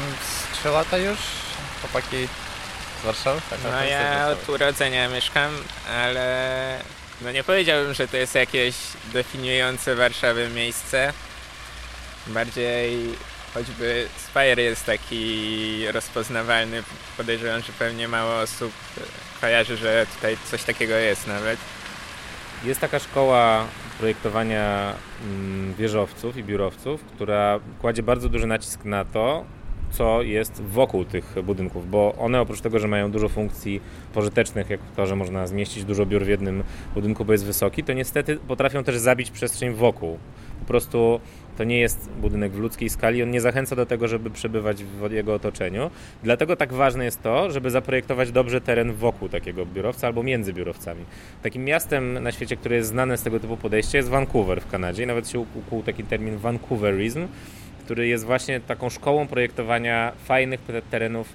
z 0.53 0.57
3 0.59 0.69
lata 0.69 0.97
już, 0.97 1.17
chłopaki 1.81 2.27
z 3.01 3.05
Warszawy. 3.05 3.41
Tak 3.49 3.59
no 3.63 3.83
ja 3.83 4.27
od 4.27 4.49
urodzenia 4.49 5.09
mieszkam, 5.09 5.51
ale 5.95 6.79
No 7.21 7.31
nie 7.31 7.43
powiedziałbym, 7.43 7.93
że 7.93 8.07
to 8.07 8.17
jest 8.17 8.35
jakieś 8.35 8.75
definiujące 9.13 9.95
Warszawę 9.95 10.49
miejsce. 10.49 11.13
Bardziej 12.27 13.15
choćby 13.53 14.07
Spire 14.17 14.61
jest 14.61 14.85
taki 14.85 15.91
rozpoznawalny. 15.91 16.83
Podejrzewam, 17.17 17.61
że 17.61 17.73
pewnie 17.79 18.07
mało 18.07 18.39
osób 18.39 18.71
kojarzy, 19.41 19.77
że 19.77 20.05
tutaj 20.15 20.37
coś 20.51 20.63
takiego 20.63 20.95
jest 20.95 21.27
nawet. 21.27 21.59
Jest 22.63 22.81
taka 22.81 22.99
szkoła 22.99 23.65
projektowania 23.99 24.93
mm, 25.23 25.73
wieżowców 25.73 26.37
i 26.37 26.43
biurowców, 26.43 27.03
która 27.03 27.59
kładzie 27.81 28.03
bardzo 28.03 28.29
duży 28.29 28.47
nacisk 28.47 28.85
na 28.85 29.05
to, 29.05 29.45
co 29.91 30.21
jest 30.21 30.61
wokół 30.61 31.05
tych 31.05 31.35
budynków, 31.43 31.89
bo 31.89 32.15
one 32.19 32.41
oprócz 32.41 32.61
tego, 32.61 32.79
że 32.79 32.87
mają 32.87 33.11
dużo 33.11 33.29
funkcji 33.29 33.81
pożytecznych, 34.13 34.69
jak 34.69 34.79
to, 34.95 35.05
że 35.05 35.15
można 35.15 35.47
zmieścić 35.47 35.83
dużo 35.85 36.05
biur 36.05 36.25
w 36.25 36.27
jednym 36.27 36.63
budynku, 36.93 37.25
bo 37.25 37.31
jest 37.31 37.45
wysoki, 37.45 37.83
to 37.83 37.93
niestety 37.93 38.37
potrafią 38.47 38.83
też 38.83 38.97
zabić 38.97 39.31
przestrzeń 39.31 39.73
wokół. 39.73 40.17
Po 40.59 40.65
prostu 40.65 41.19
to 41.57 41.63
nie 41.63 41.79
jest 41.79 42.09
budynek 42.09 42.51
w 42.51 42.59
ludzkiej 42.59 42.89
skali, 42.89 43.23
on 43.23 43.31
nie 43.31 43.41
zachęca 43.41 43.75
do 43.75 43.85
tego, 43.85 44.07
żeby 44.07 44.29
przebywać 44.29 44.83
w 44.83 45.11
jego 45.11 45.33
otoczeniu. 45.33 45.89
Dlatego 46.23 46.55
tak 46.55 46.73
ważne 46.73 47.05
jest 47.05 47.21
to, 47.21 47.51
żeby 47.51 47.71
zaprojektować 47.71 48.31
dobrze 48.31 48.61
teren 48.61 48.93
wokół 48.93 49.29
takiego 49.29 49.65
biurowca 49.65 50.07
albo 50.07 50.23
między 50.23 50.53
biurowcami. 50.53 51.05
Takim 51.43 51.65
miastem 51.65 52.23
na 52.23 52.31
świecie, 52.31 52.57
które 52.57 52.75
jest 52.75 52.89
znane 52.89 53.17
z 53.17 53.23
tego 53.23 53.39
typu 53.39 53.57
podejścia 53.57 53.97
jest 53.97 54.09
Vancouver 54.09 54.61
w 54.61 54.67
Kanadzie 54.67 55.03
i 55.03 55.07
nawet 55.07 55.29
się 55.29 55.39
ukuł 55.39 55.83
taki 55.83 56.03
termin 56.03 56.37
Vancouverism, 56.37 57.27
który 57.85 58.07
jest 58.07 58.25
właśnie 58.25 58.59
taką 58.59 58.89
szkołą 58.89 59.27
projektowania 59.27 60.11
fajnych 60.25 60.59
terenów 60.89 61.33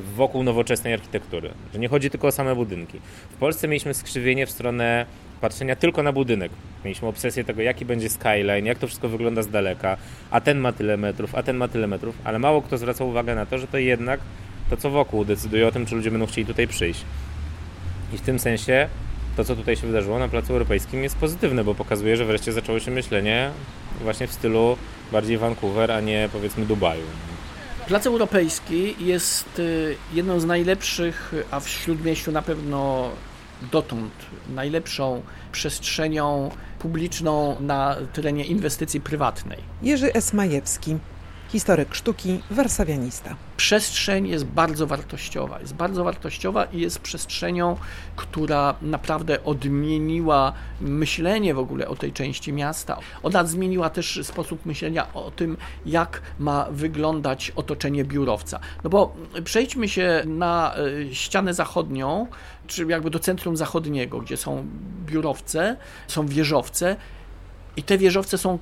wokół 0.00 0.42
nowoczesnej 0.42 0.92
architektury. 0.92 1.50
Że 1.72 1.78
nie 1.78 1.88
chodzi 1.88 2.10
tylko 2.10 2.28
o 2.28 2.32
same 2.32 2.54
budynki. 2.54 3.00
W 3.30 3.36
Polsce 3.36 3.68
mieliśmy 3.68 3.94
skrzywienie 3.94 4.46
w 4.46 4.50
stronę 4.50 5.06
patrzenia 5.44 5.76
tylko 5.76 6.02
na 6.02 6.12
budynek. 6.12 6.52
Mieliśmy 6.84 7.08
obsesję 7.08 7.44
tego, 7.44 7.62
jaki 7.62 7.84
będzie 7.84 8.08
skyline, 8.08 8.66
jak 8.66 8.78
to 8.78 8.86
wszystko 8.86 9.08
wygląda 9.08 9.42
z 9.42 9.48
daleka, 9.48 9.96
a 10.30 10.40
ten 10.40 10.58
ma 10.58 10.72
tyle 10.72 10.96
metrów, 10.96 11.34
a 11.34 11.42
ten 11.42 11.56
ma 11.56 11.68
tyle 11.68 11.86
metrów, 11.86 12.14
ale 12.24 12.38
mało 12.38 12.62
kto 12.62 12.78
zwraca 12.78 13.04
uwagę 13.04 13.34
na 13.34 13.46
to, 13.46 13.58
że 13.58 13.66
to 13.66 13.78
jednak 13.78 14.20
to, 14.70 14.76
co 14.76 14.90
wokół 14.90 15.24
decyduje 15.24 15.68
o 15.68 15.72
tym, 15.72 15.86
czy 15.86 15.94
ludzie 15.94 16.10
będą 16.10 16.26
chcieli 16.26 16.46
tutaj 16.46 16.68
przyjść. 16.68 17.04
I 18.12 18.18
w 18.18 18.20
tym 18.20 18.38
sensie 18.38 18.88
to, 19.36 19.44
co 19.44 19.56
tutaj 19.56 19.76
się 19.76 19.86
wydarzyło 19.86 20.18
na 20.18 20.28
Placu 20.28 20.52
Europejskim 20.52 21.02
jest 21.02 21.16
pozytywne, 21.16 21.64
bo 21.64 21.74
pokazuje, 21.74 22.16
że 22.16 22.24
wreszcie 22.24 22.52
zaczęło 22.52 22.80
się 22.80 22.90
myślenie 22.90 23.50
właśnie 24.00 24.26
w 24.26 24.32
stylu 24.32 24.76
bardziej 25.12 25.38
Vancouver, 25.38 25.92
a 25.92 26.00
nie 26.00 26.28
powiedzmy 26.32 26.66
Dubaju. 26.66 27.02
Plac 27.86 28.06
Europejski 28.06 28.94
jest 28.98 29.58
y, 29.58 29.96
jedną 30.12 30.40
z 30.40 30.44
najlepszych, 30.44 31.34
a 31.50 31.60
w 31.60 31.68
Śródmieściu 31.68 32.32
na 32.32 32.42
pewno 32.42 33.10
dotąd 33.72 34.12
najlepszą 34.48 35.22
przestrzenią 35.52 36.50
publiczną 36.78 37.56
na 37.60 37.96
terenie 38.12 38.44
inwestycji 38.44 39.00
prywatnej. 39.00 39.58
Jerzy 39.82 40.12
Esmajewski, 40.12 40.98
historyk 41.48 41.94
sztuki, 41.94 42.40
warszawianista. 42.50 43.36
Przestrzeń 43.56 44.28
jest 44.28 44.44
bardzo 44.44 44.86
wartościowa. 44.86 45.60
Jest 45.60 45.74
bardzo 45.74 46.04
wartościowa 46.04 46.64
i 46.64 46.80
jest 46.80 46.98
przestrzenią, 46.98 47.76
która 48.16 48.74
naprawdę 48.82 49.44
odmieniła 49.44 50.52
myślenie 50.80 51.54
w 51.54 51.58
ogóle 51.58 51.88
o 51.88 51.96
tej 51.96 52.12
części 52.12 52.52
miasta. 52.52 52.98
Ona 53.22 53.44
zmieniła 53.44 53.90
też 53.90 54.20
sposób 54.22 54.66
myślenia 54.66 55.12
o 55.12 55.30
tym, 55.30 55.56
jak 55.86 56.22
ma 56.38 56.66
wyglądać 56.70 57.52
otoczenie 57.56 58.04
biurowca. 58.04 58.60
No 58.84 58.90
bo 58.90 59.16
przejdźmy 59.44 59.88
się 59.88 60.22
na 60.26 60.74
e, 60.76 61.14
ścianę 61.14 61.54
zachodnią, 61.54 62.26
czy 62.66 62.84
jakby 62.84 63.10
do 63.10 63.18
centrum 63.18 63.56
zachodniego, 63.56 64.20
gdzie 64.20 64.36
są 64.36 64.66
biurowce, 65.06 65.76
są 66.08 66.26
wieżowce 66.26 66.96
i 67.76 67.82
te 67.82 67.98
wieżowce 67.98 68.38
są 68.38 68.58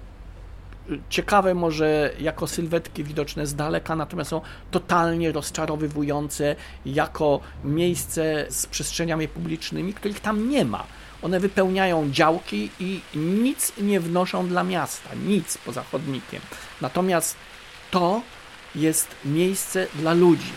ciekawe 1.08 1.54
może 1.54 2.10
jako 2.20 2.46
sylwetki 2.46 3.04
widoczne 3.04 3.46
z 3.46 3.54
daleka, 3.54 3.96
natomiast 3.96 4.30
są 4.30 4.40
totalnie 4.70 5.32
rozczarowywujące 5.32 6.56
jako 6.86 7.40
miejsce 7.64 8.46
z 8.50 8.66
przestrzeniami 8.66 9.28
publicznymi, 9.28 9.94
których 9.94 10.20
tam 10.20 10.50
nie 10.50 10.64
ma. 10.64 10.84
One 11.22 11.40
wypełniają 11.40 12.10
działki 12.10 12.70
i 12.80 13.00
nic 13.14 13.72
nie 13.78 14.00
wnoszą 14.00 14.48
dla 14.48 14.64
miasta, 14.64 15.10
nic 15.26 15.58
poza 15.58 15.82
chodnikiem. 15.82 16.40
Natomiast 16.80 17.36
to 17.90 18.22
jest 18.74 19.08
miejsce 19.24 19.86
dla 19.94 20.12
ludzi. 20.12 20.52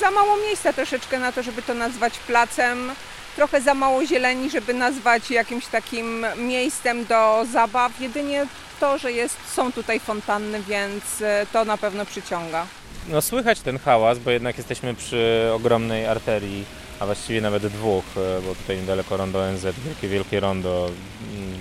Za 0.00 0.10
mało 0.10 0.36
miejsca 0.36 0.72
troszeczkę 0.72 1.18
na 1.18 1.32
to, 1.32 1.42
żeby 1.42 1.62
to 1.62 1.74
nazwać 1.74 2.18
placem 2.18 2.92
trochę 3.36 3.60
za 3.60 3.74
mało 3.74 4.06
zieleni, 4.06 4.50
żeby 4.50 4.74
nazwać 4.74 5.30
jakimś 5.30 5.66
takim 5.66 6.26
miejscem 6.36 7.06
do 7.06 7.44
zabaw. 7.52 8.00
Jedynie 8.00 8.46
to, 8.80 8.98
że 8.98 9.12
jest, 9.12 9.36
są 9.54 9.72
tutaj 9.72 10.00
fontanny, 10.00 10.62
więc 10.68 11.22
e, 11.22 11.46
to 11.52 11.64
na 11.64 11.76
pewno 11.76 12.06
przyciąga. 12.06 12.66
No 13.08 13.22
słychać 13.22 13.60
ten 13.60 13.78
hałas, 13.78 14.18
bo 14.18 14.30
jednak 14.30 14.58
jesteśmy 14.58 14.94
przy 14.94 15.50
ogromnej 15.54 16.06
arterii, 16.06 16.64
a 17.00 17.06
właściwie 17.06 17.40
nawet 17.40 17.66
dwóch, 17.66 18.04
e, 18.16 18.40
bo 18.42 18.54
tutaj 18.54 18.76
niedaleko 18.76 19.16
rondo 19.16 19.52
NZ, 19.52 19.64
wielkie, 19.84 20.08
wielkie 20.08 20.40
rondo, 20.40 20.90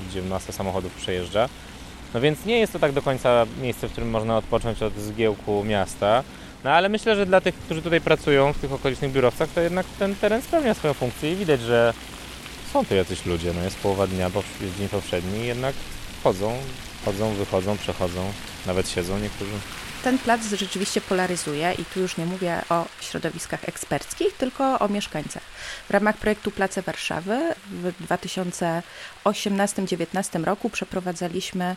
gdzie 0.09 0.21
masa 0.21 0.53
samochodów 0.53 0.93
przejeżdża. 0.93 1.49
No 2.13 2.21
więc 2.21 2.45
nie 2.45 2.59
jest 2.59 2.73
to 2.73 2.79
tak 2.79 2.91
do 2.91 3.01
końca 3.01 3.45
miejsce, 3.61 3.87
w 3.87 3.91
którym 3.91 4.09
można 4.09 4.37
odpocząć 4.37 4.83
od 4.83 4.97
zgiełku 4.97 5.63
miasta. 5.63 6.23
No 6.63 6.71
ale 6.71 6.89
myślę, 6.89 7.15
że 7.15 7.25
dla 7.25 7.41
tych, 7.41 7.55
którzy 7.55 7.81
tutaj 7.81 8.01
pracują 8.01 8.53
w 8.53 8.57
tych 8.57 8.71
okolicznych 8.71 9.11
biurowcach, 9.11 9.49
to 9.49 9.61
jednak 9.61 9.85
ten 9.99 10.15
teren 10.15 10.41
spełnia 10.41 10.73
swoją 10.73 10.93
funkcję 10.93 11.33
i 11.33 11.35
widać, 11.35 11.61
że 11.61 11.93
są 12.73 12.85
tu 12.85 12.95
jacyś 12.95 13.25
ludzie. 13.25 13.53
No 13.53 13.63
jest 13.63 13.77
połowa 13.77 14.07
dnia, 14.07 14.29
bo 14.29 14.43
jest 14.61 14.77
dzień 14.77 14.89
powszedni 14.89 15.39
i 15.39 15.45
jednak 15.45 15.75
chodzą, 16.23 16.57
chodzą, 17.05 17.33
wychodzą, 17.33 17.77
przechodzą, 17.77 18.33
nawet 18.65 18.89
siedzą 18.89 19.19
niektórzy. 19.19 19.51
Ten 20.03 20.17
plac 20.17 20.41
rzeczywiście 20.53 21.01
polaryzuje 21.01 21.73
i 21.79 21.85
tu 21.85 21.99
już 21.99 22.17
nie 22.17 22.25
mówię 22.25 22.61
o 22.69 22.85
środowiskach 23.01 23.69
eksperckich, 23.69 24.33
tylko 24.37 24.79
o 24.79 24.87
mieszkańcach. 24.87 25.43
W 25.87 25.91
ramach 25.91 26.17
projektu 26.17 26.51
Place 26.51 26.81
Warszawy 26.81 27.39
w 27.99 28.07
2018-2019 29.25 30.43
roku 30.43 30.69
przeprowadzaliśmy 30.69 31.75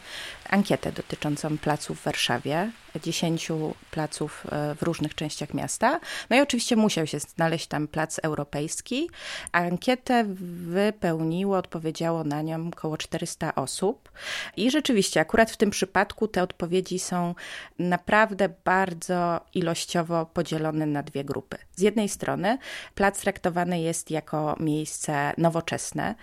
ankietę 0.51 0.93
dotyczącą 0.93 1.59
placów 1.59 2.01
w 2.01 2.05
Warszawie, 2.05 2.71
10 3.03 3.49
placów 3.91 4.47
e, 4.53 4.75
w 4.75 4.83
różnych 4.83 5.15
częściach 5.15 5.55
miasta. 5.55 6.01
No 6.31 6.37
i 6.37 6.41
oczywiście 6.41 6.77
musiał 6.77 7.07
się 7.07 7.19
znaleźć 7.21 7.67
tam 7.67 7.89
plac 7.89 8.21
europejski. 8.23 9.11
Ankietę 9.53 10.25
wypełniło, 10.69 11.57
odpowiedziało 11.57 12.25
na 12.25 12.43
nią 12.43 12.69
około 12.69 12.97
400 12.97 13.55
osób. 13.55 14.11
I 14.57 14.71
rzeczywiście, 14.71 15.21
akurat 15.21 15.51
w 15.51 15.57
tym 15.57 15.71
przypadku 15.71 16.29
te 16.29 16.43
odpowiedzi 16.43 16.99
są 16.99 17.35
naprawdę 17.79 18.49
bardzo 18.65 19.41
ilościowo 19.55 20.27
podzielone 20.27 20.87
na 20.87 21.03
dwie 21.03 21.25
grupy. 21.25 21.59
Z 21.77 21.81
jednej 21.81 22.09
strony 22.09 22.59
plac 22.95 23.21
traktowany 23.21 23.81
jest 23.81 24.11
jako 24.11 24.57
miejsce 24.61 25.33
nowoczesne. 25.39 26.15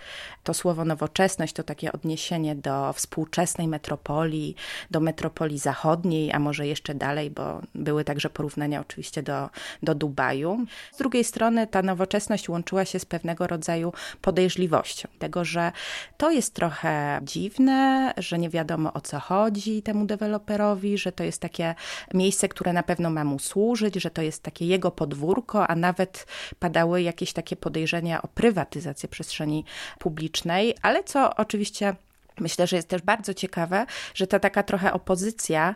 To 0.42 0.54
słowo 0.54 0.84
nowoczesność 1.12 1.52
to 1.52 1.62
takie 1.62 1.92
odniesienie 1.92 2.54
do 2.54 2.92
współczesnej 2.92 3.68
metropolii, 3.68 4.54
do 4.90 5.00
metropolii 5.00 5.58
zachodniej, 5.58 6.32
a 6.32 6.38
może 6.38 6.66
jeszcze 6.66 6.94
dalej, 6.94 7.30
bo 7.30 7.60
były 7.74 8.04
także 8.04 8.30
porównania 8.30 8.80
oczywiście 8.80 9.22
do, 9.22 9.50
do 9.82 9.94
Dubaju. 9.94 10.66
Z 10.92 10.98
drugiej 10.98 11.24
strony 11.24 11.66
ta 11.66 11.82
nowoczesność 11.82 12.48
łączyła 12.48 12.84
się 12.84 12.98
z 12.98 13.04
pewnego 13.04 13.46
rodzaju 13.46 13.92
podejrzliwością, 14.20 15.08
tego, 15.18 15.44
że 15.44 15.72
to 16.16 16.30
jest 16.30 16.54
trochę 16.54 17.20
dziwne, 17.22 18.12
że 18.16 18.38
nie 18.38 18.50
wiadomo 18.50 18.92
o 18.92 19.00
co 19.00 19.20
chodzi 19.20 19.82
temu 19.82 20.06
deweloperowi, 20.06 20.98
że 20.98 21.12
to 21.12 21.24
jest 21.24 21.40
takie 21.40 21.74
miejsce, 22.14 22.48
które 22.48 22.72
na 22.72 22.82
pewno 22.82 23.10
ma 23.10 23.24
mu 23.24 23.38
służyć, 23.38 23.94
że 23.94 24.10
to 24.10 24.22
jest 24.22 24.42
takie 24.42 24.66
jego 24.66 24.90
podwórko, 24.90 25.68
a 25.68 25.76
nawet 25.76 26.26
padały 26.58 27.02
jakieś 27.02 27.32
takie 27.32 27.56
podejrzenia 27.56 28.22
o 28.22 28.28
prywatyzację 28.28 29.08
przestrzeni 29.08 29.64
publicznej, 29.98 30.74
ale 30.82 31.01
co 31.02 31.36
oczywiście 31.36 31.94
Myślę, 32.40 32.66
że 32.66 32.76
jest 32.76 32.88
też 32.88 33.02
bardzo 33.02 33.34
ciekawe, 33.34 33.86
że 34.14 34.26
ta 34.26 34.38
taka 34.38 34.62
trochę 34.62 34.92
opozycja, 34.92 35.74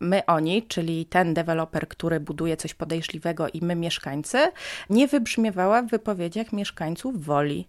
my 0.00 0.26
oni, 0.26 0.62
czyli 0.62 1.06
ten 1.06 1.34
deweloper, 1.34 1.88
który 1.88 2.20
buduje 2.20 2.56
coś 2.56 2.74
podejrzliwego 2.74 3.48
i 3.48 3.60
my 3.64 3.74
mieszkańcy, 3.74 4.38
nie 4.90 5.08
wybrzmiewała 5.08 5.82
w 5.82 5.88
wypowiedziach 5.88 6.52
mieszkańców 6.52 7.24
woli 7.24 7.68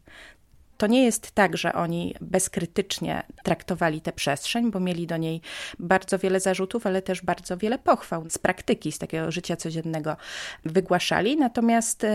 to 0.79 0.87
nie 0.87 1.03
jest 1.05 1.31
tak, 1.31 1.57
że 1.57 1.73
oni 1.73 2.15
bezkrytycznie 2.21 3.23
traktowali 3.43 4.01
tę 4.01 4.11
przestrzeń, 4.11 4.71
bo 4.71 4.79
mieli 4.79 5.07
do 5.07 5.17
niej 5.17 5.41
bardzo 5.79 6.19
wiele 6.19 6.39
zarzutów, 6.39 6.87
ale 6.87 7.01
też 7.01 7.21
bardzo 7.21 7.57
wiele 7.57 7.79
pochwał 7.79 8.29
z 8.29 8.37
praktyki, 8.37 8.91
z 8.91 8.99
takiego 8.99 9.31
życia 9.31 9.55
codziennego 9.55 10.17
wygłaszali, 10.65 11.37
natomiast, 11.37 12.03
e, 12.03 12.09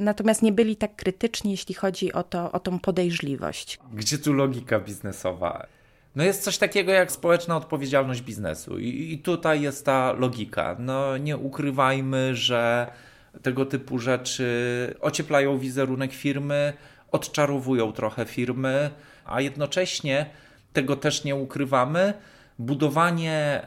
natomiast 0.00 0.42
nie 0.42 0.52
byli 0.52 0.76
tak 0.76 0.96
krytyczni, 0.96 1.50
jeśli 1.50 1.74
chodzi 1.74 2.12
o, 2.12 2.22
to, 2.22 2.52
o 2.52 2.60
tą 2.60 2.78
podejrzliwość. 2.78 3.78
Gdzie 3.92 4.18
tu 4.18 4.32
logika 4.32 4.80
biznesowa? 4.80 5.66
No 6.16 6.24
jest 6.24 6.42
coś 6.42 6.58
takiego 6.58 6.92
jak 6.92 7.12
społeczna 7.12 7.56
odpowiedzialność 7.56 8.22
biznesu 8.22 8.78
i, 8.78 9.12
i 9.12 9.18
tutaj 9.18 9.62
jest 9.62 9.86
ta 9.86 10.12
logika. 10.12 10.76
No 10.78 11.16
nie 11.16 11.36
ukrywajmy, 11.36 12.36
że 12.36 12.86
tego 13.42 13.66
typu 13.66 13.98
rzeczy 13.98 14.46
ocieplają 15.00 15.58
wizerunek 15.58 16.12
firmy, 16.12 16.72
odczarowują 17.12 17.92
trochę 17.92 18.24
firmy, 18.24 18.90
a 19.24 19.40
jednocześnie 19.40 20.26
tego 20.72 20.96
też 20.96 21.24
nie 21.24 21.36
ukrywamy. 21.36 22.14
Budowanie 22.58 23.62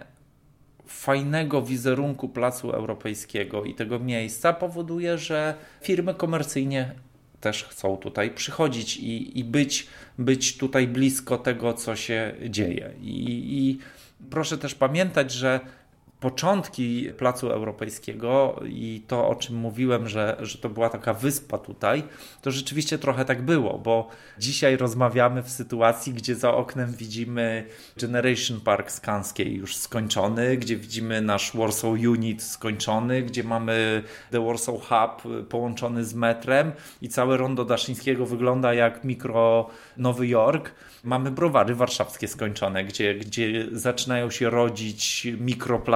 fajnego 0.87 1.61
wizerunku 1.61 2.29
Placu 2.29 2.71
Europejskiego 2.71 3.63
i 3.63 3.75
tego 3.75 3.99
miejsca 3.99 4.53
powoduje, 4.53 5.17
że 5.17 5.55
firmy 5.81 6.13
komercyjnie 6.13 6.91
też 7.41 7.63
chcą 7.63 7.97
tutaj 7.97 8.31
przychodzić 8.31 8.97
i, 8.97 9.39
i 9.39 9.43
być, 9.43 9.87
być 10.19 10.57
tutaj 10.57 10.87
blisko 10.87 11.37
tego, 11.37 11.73
co 11.73 11.95
się 11.95 12.35
dzieje. 12.49 12.93
I, 13.01 13.57
I 13.57 13.79
proszę 14.29 14.57
też 14.57 14.75
pamiętać, 14.75 15.31
że 15.31 15.59
początki 16.19 17.09
Placu 17.17 17.49
Europejskiego 17.49 18.59
i 18.65 19.03
to, 19.07 19.27
o 19.27 19.35
czym 19.35 19.55
mówiłem, 19.55 20.07
że, 20.07 20.37
że 20.39 20.57
to 20.57 20.69
była 20.69 20.89
taka 20.89 21.13
wyspa 21.13 21.57
tutaj, 21.57 22.03
to 22.41 22.51
rzeczywiście 22.51 22.97
trochę 22.97 23.25
tak 23.25 23.41
było, 23.41 23.79
bo 23.79 24.09
dzisiaj 24.39 24.77
rozmawiamy 24.77 25.43
w 25.43 25.49
sytuacji, 25.49 26.13
gdzie 26.13 26.35
za 26.35 26.53
oknem 26.53 26.93
widzimy 26.93 27.65
Generation 27.97 28.61
Park 28.61 28.91
Skanskiej 28.91 29.55
już 29.55 29.75
skończony, 29.75 30.57
gdzie 30.57 30.77
widzimy 30.77 31.21
nasz 31.21 31.51
Warsaw 31.55 31.91
Unit 31.91 32.43
skończony, 32.43 33.21
gdzie 33.21 33.43
mamy 33.43 34.03
The 34.31 34.45
Warsaw 34.45 34.75
Hub 34.75 35.47
połączony 35.49 36.05
z 36.05 36.13
metrem 36.13 36.71
i 37.01 37.09
całe 37.09 37.37
rondo 37.37 37.65
Daszyńskiego 37.65 38.25
wygląda 38.25 38.73
jak 38.73 39.03
mikro 39.03 39.69
Nowy 39.97 40.27
Jork. 40.27 40.71
Mamy 41.03 41.31
browary 41.31 41.75
warszawskie 41.75 42.27
skończone, 42.27 42.83
gdzie, 42.83 43.15
gdzie 43.15 43.67
zaczynają 43.71 44.31
się 44.31 44.49
rodzić 44.49 45.27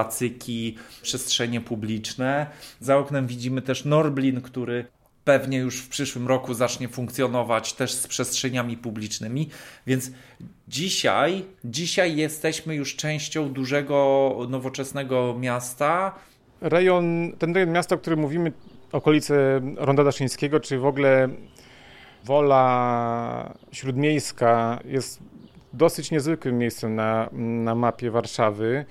mikroplacyki, 0.09 0.75
przestrzenie 1.01 1.61
publiczne. 1.61 2.47
Za 2.79 2.97
oknem 2.97 3.27
widzimy 3.27 3.61
też 3.61 3.85
Norblin, 3.85 4.41
który 4.41 4.85
pewnie 5.23 5.57
już 5.57 5.79
w 5.79 5.89
przyszłym 5.89 6.27
roku 6.27 6.53
zacznie 6.53 6.87
funkcjonować 6.87 7.73
też 7.73 7.93
z 7.93 8.07
przestrzeniami 8.07 8.77
publicznymi, 8.77 9.49
więc 9.87 10.11
dzisiaj, 10.67 11.45
dzisiaj 11.63 12.15
jesteśmy 12.15 12.75
już 12.75 12.95
częścią 12.95 13.49
dużego, 13.49 14.47
nowoczesnego 14.49 15.35
miasta. 15.39 16.15
Rejon, 16.61 17.33
ten 17.39 17.53
rejon 17.53 17.71
miasta, 17.71 17.95
o 17.95 17.97
którym 17.97 18.19
mówimy, 18.19 18.51
okolice 18.91 19.61
Ronda 19.75 20.03
Daszyńskiego, 20.03 20.59
czy 20.59 20.79
w 20.79 20.85
ogóle 20.85 21.29
Wola 22.25 23.53
Śródmiejska 23.71 24.79
jest 24.85 25.19
dosyć 25.73 26.11
niezwykłym 26.11 26.57
miejscem 26.57 26.95
na, 26.95 27.29
na 27.31 27.75
mapie 27.75 28.11
Warszawy, 28.11 28.85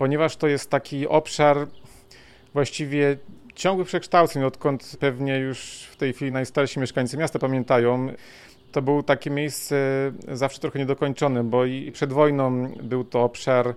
ponieważ 0.00 0.36
to 0.36 0.48
jest 0.48 0.70
taki 0.70 1.08
obszar 1.08 1.66
właściwie 2.54 3.16
ciągłych 3.54 3.88
przekształceń, 3.88 4.44
odkąd 4.44 4.96
pewnie 5.00 5.38
już 5.38 5.88
w 5.92 5.96
tej 5.96 6.12
chwili 6.12 6.32
najstarsi 6.32 6.80
mieszkańcy 6.80 7.16
miasta 7.16 7.38
pamiętają. 7.38 8.08
To 8.72 8.82
było 8.82 9.02
takie 9.02 9.30
miejsce 9.30 9.76
zawsze 10.32 10.60
trochę 10.60 10.78
niedokończone, 10.78 11.44
bo 11.44 11.64
i 11.64 11.92
przed 11.92 12.12
wojną 12.12 12.68
był 12.82 13.04
to 13.04 13.22
obszar 13.22 13.74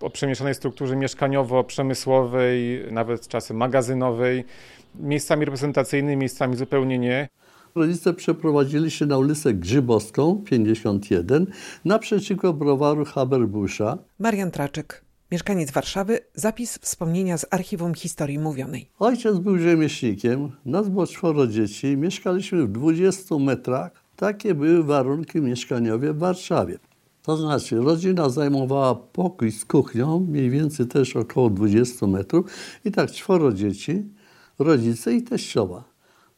o 0.00 0.10
przemieszanej 0.10 0.54
strukturze 0.54 0.96
mieszkaniowo-przemysłowej, 0.96 2.84
nawet 2.92 3.28
czasem 3.28 3.56
magazynowej, 3.56 4.44
miejscami 4.94 5.44
reprezentacyjnymi, 5.44 6.16
miejscami 6.16 6.56
zupełnie 6.56 6.98
nie. 6.98 7.28
Rodzice 7.74 8.14
przeprowadzili 8.14 8.90
się 8.90 9.06
na 9.06 9.18
ulicę 9.18 9.54
Grzybowską 9.54 10.42
51 10.44 11.46
naprzeciwko 11.84 12.52
browaru 12.52 13.04
Haberbusza. 13.04 13.98
Marian 14.18 14.50
Traczyk, 14.50 15.04
mieszkaniec 15.32 15.70
Warszawy, 15.70 16.18
zapis 16.34 16.78
wspomnienia 16.78 17.38
z 17.38 17.46
archiwum 17.50 17.94
historii 17.94 18.38
mówionej. 18.38 18.90
Ojciec 18.98 19.38
był 19.38 19.58
rzemieślnikiem, 19.58 20.52
nas 20.64 20.88
było 20.88 21.06
czworo 21.06 21.46
dzieci, 21.46 21.96
mieszkaliśmy 21.96 22.66
w 22.66 22.72
20 22.72 23.38
metrach. 23.38 23.90
Takie 24.16 24.54
były 24.54 24.84
warunki 24.84 25.40
mieszkaniowe 25.40 26.12
w 26.12 26.18
Warszawie. 26.18 26.78
To 27.22 27.36
znaczy, 27.36 27.76
rodzina 27.76 28.28
zajmowała 28.28 28.94
pokój 28.94 29.52
z 29.52 29.64
kuchnią, 29.64 30.20
mniej 30.20 30.50
więcej 30.50 30.86
też 30.86 31.16
około 31.16 31.50
20 31.50 32.06
metrów 32.06 32.46
i 32.84 32.90
tak 32.90 33.10
czworo 33.10 33.52
dzieci, 33.52 34.02
rodzice 34.58 35.14
i 35.14 35.22
teściowa 35.22 35.94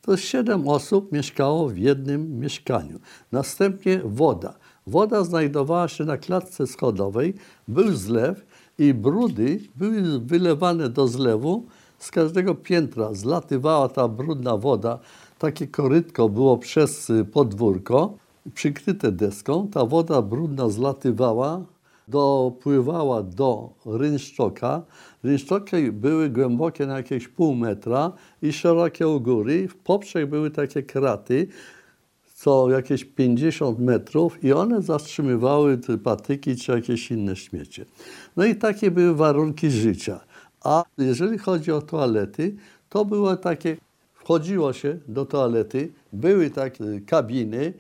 to 0.07 0.17
siedem 0.17 0.69
osób 0.69 1.13
mieszkało 1.13 1.69
w 1.69 1.79
jednym 1.79 2.39
mieszkaniu. 2.41 2.99
Następnie 3.33 4.01
woda. 4.05 4.55
Woda 4.87 5.25
znajdowała 5.25 5.89
się 5.89 6.05
na 6.05 6.17
klatce 6.17 6.67
schodowej, 6.67 7.35
był 7.69 7.95
zlew 7.95 8.47
i 8.79 8.95
brudy 8.95 9.61
były 9.77 10.21
wylewane 10.21 10.89
do 10.89 11.09
zlewu. 11.09 11.67
Z 11.99 12.11
każdego 12.11 12.55
piętra 12.55 13.15
zlatywała 13.15 13.89
ta 13.89 14.09
brudna 14.09 14.57
woda. 14.57 14.99
Takie 15.39 15.67
korytko 15.67 16.29
było 16.29 16.59
przez 16.59 17.13
podwórko, 17.33 18.15
przykryte 18.55 19.13
deską. 19.13 19.69
Ta 19.69 19.85
woda 19.85 20.23
brudna 20.23 20.69
zlatywała, 20.69 21.65
dopływała 22.09 23.23
do 23.23 23.71
rynszczoka. 23.87 24.83
Rynszczoki 25.23 25.93
były 25.93 26.31
głębokie 26.31 26.87
na 26.87 26.97
jakieś 26.97 27.29
pół 27.29 27.55
metra 27.55 28.13
i 28.43 28.53
szerokie 28.53 29.09
u 29.09 29.21
góry. 29.21 29.69
W 29.69 29.75
poprzek 29.75 30.31
były 30.31 30.51
takie 30.51 30.83
kraty, 30.83 31.49
co 32.37 32.71
jakieś 32.71 33.05
50 33.05 33.79
metrów 33.79 34.45
i 34.45 34.53
one 34.53 34.83
zatrzymywały 34.83 35.79
te 35.79 35.99
patyki 35.99 36.57
czy 36.57 36.73
jakieś 36.73 37.11
inne 37.11 37.37
śmiecie. 37.37 37.85
No 38.37 38.45
i 38.45 38.57
takie 38.57 38.91
były 38.91 39.15
warunki 39.15 39.71
życia. 39.71 40.21
A 40.65 40.85
jeżeli 40.99 41.39
chodzi 41.39 41.73
o 41.73 41.83
toalety, 41.83 42.57
to 42.89 43.05
było 43.05 43.37
takie, 43.37 43.77
wchodziło 44.15 44.73
się 44.73 44.99
do 45.09 45.27
toalety, 45.27 45.93
były 46.13 46.51
takie 46.51 47.01
kabiny, 47.07 47.73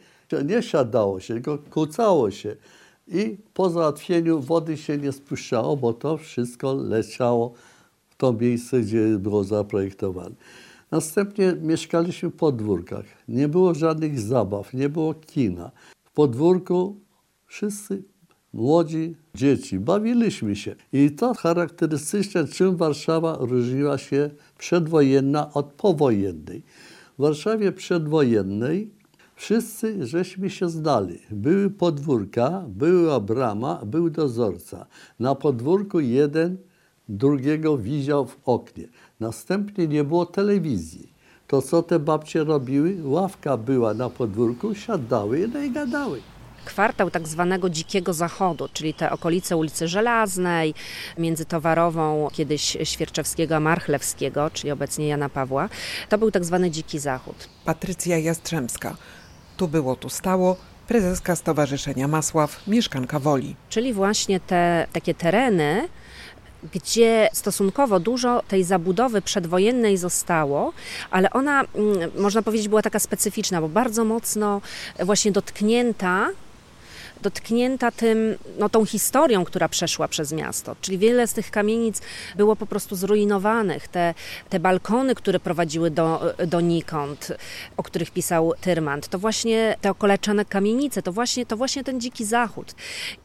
nie 0.44 0.62
siadało 0.62 1.20
się, 1.20 1.34
tylko 1.34 1.58
kucało 1.70 2.30
się 2.30 2.56
i 3.08 3.36
po 3.54 3.70
załatwieniu 3.70 4.40
wody 4.40 4.76
się 4.76 4.98
nie 4.98 5.12
spuszczało, 5.12 5.76
bo 5.76 5.92
to 5.92 6.16
wszystko 6.16 6.74
leciało 6.74 7.52
w 8.10 8.16
to 8.16 8.32
miejsce, 8.32 8.80
gdzie 8.80 9.18
było 9.18 9.44
zaprojektowane. 9.44 10.34
Następnie 10.90 11.56
mieszkaliśmy 11.62 12.28
w 12.28 12.36
podwórkach. 12.36 13.04
Nie 13.28 13.48
było 13.48 13.74
żadnych 13.74 14.20
zabaw, 14.20 14.74
nie 14.74 14.88
było 14.88 15.14
kina. 15.14 15.70
W 16.04 16.10
podwórku 16.10 17.00
wszyscy 17.46 18.02
młodzi 18.52 19.16
dzieci 19.34 19.78
bawiliśmy 19.78 20.56
się. 20.56 20.74
I 20.92 21.10
to 21.10 21.34
charakterystyczne, 21.34 22.48
czym 22.48 22.76
Warszawa 22.76 23.36
różniła 23.40 23.98
się 23.98 24.30
przedwojenna 24.58 25.52
od 25.52 25.72
powojennej. 25.72 26.62
W 27.18 27.22
Warszawie 27.22 27.72
przedwojennej 27.72 28.90
Wszyscy 29.36 30.06
żeśmy 30.06 30.50
się 30.50 30.68
znali. 30.70 31.18
Były 31.30 31.70
podwórka, 31.70 32.64
była 32.68 33.20
brama, 33.20 33.84
był 33.86 34.10
dozorca. 34.10 34.86
Na 35.20 35.34
podwórku 35.34 36.00
jeden 36.00 36.56
drugiego 37.08 37.78
widział 37.78 38.26
w 38.26 38.36
oknie. 38.44 38.88
Następnie 39.20 39.88
nie 39.88 40.04
było 40.04 40.26
telewizji. 40.26 41.12
To 41.46 41.62
co 41.62 41.82
te 41.82 41.98
babcie 41.98 42.44
robiły? 42.44 42.96
Ławka 43.04 43.56
była 43.56 43.94
na 43.94 44.10
podwórku, 44.10 44.74
siadały 44.74 45.50
i 45.66 45.70
gadały 45.70 46.20
kwartał 46.66 47.10
tak 47.10 47.28
zwanego 47.28 47.70
dzikiego 47.70 48.12
zachodu, 48.12 48.68
czyli 48.72 48.94
te 48.94 49.10
okolice 49.10 49.56
ulicy 49.56 49.88
Żelaznej, 49.88 50.74
między 51.18 51.44
Towarową, 51.44 52.28
kiedyś 52.32 52.76
Świerczewskiego, 52.84 53.56
a 53.56 53.60
Marchlewskiego, 53.60 54.50
czyli 54.50 54.70
obecnie 54.70 55.08
Jana 55.08 55.28
Pawła, 55.28 55.68
to 56.08 56.18
był 56.18 56.30
tak 56.30 56.44
zwany 56.44 56.70
dziki 56.70 56.98
zachód. 56.98 57.48
Patrycja 57.64 58.18
Jastrzębska, 58.18 58.96
tu 59.56 59.68
było, 59.68 59.96
tu 59.96 60.08
stało, 60.08 60.56
prezeska 60.88 61.36
Stowarzyszenia 61.36 62.08
Masław, 62.08 62.66
mieszkanka 62.66 63.18
Woli. 63.18 63.56
Czyli 63.68 63.92
właśnie 63.92 64.40
te 64.40 64.86
takie 64.92 65.14
tereny, 65.14 65.88
gdzie 66.72 67.28
stosunkowo 67.32 68.00
dużo 68.00 68.42
tej 68.48 68.64
zabudowy 68.64 69.22
przedwojennej 69.22 69.96
zostało, 69.96 70.72
ale 71.10 71.30
ona, 71.30 71.64
mm, 71.74 72.10
można 72.18 72.42
powiedzieć, 72.42 72.68
była 72.68 72.82
taka 72.82 72.98
specyficzna, 72.98 73.60
bo 73.60 73.68
bardzo 73.68 74.04
mocno 74.04 74.60
właśnie 74.98 75.32
dotknięta 75.32 76.28
dotknięta 77.26 77.90
tym, 77.90 78.38
no, 78.58 78.68
tą 78.68 78.84
historią, 78.84 79.44
która 79.44 79.68
przeszła 79.68 80.08
przez 80.08 80.32
miasto. 80.32 80.76
Czyli 80.80 80.98
wiele 80.98 81.26
z 81.26 81.32
tych 81.32 81.50
kamienic 81.50 82.00
było 82.36 82.56
po 82.56 82.66
prostu 82.66 82.96
zrujnowanych. 82.96 83.88
Te, 83.88 84.14
te 84.48 84.60
balkony, 84.60 85.14
które 85.14 85.40
prowadziły 85.40 85.90
do, 85.90 86.34
donikąd, 86.46 87.32
o 87.76 87.82
których 87.82 88.10
pisał 88.10 88.52
Tyrmand, 88.60 89.08
to 89.08 89.18
właśnie 89.18 89.76
te 89.80 89.90
okoleczone 89.90 90.44
kamienice, 90.44 91.02
to 91.02 91.12
właśnie, 91.12 91.46
to 91.46 91.56
właśnie 91.56 91.84
ten 91.84 92.00
dziki 92.00 92.24
zachód. 92.24 92.74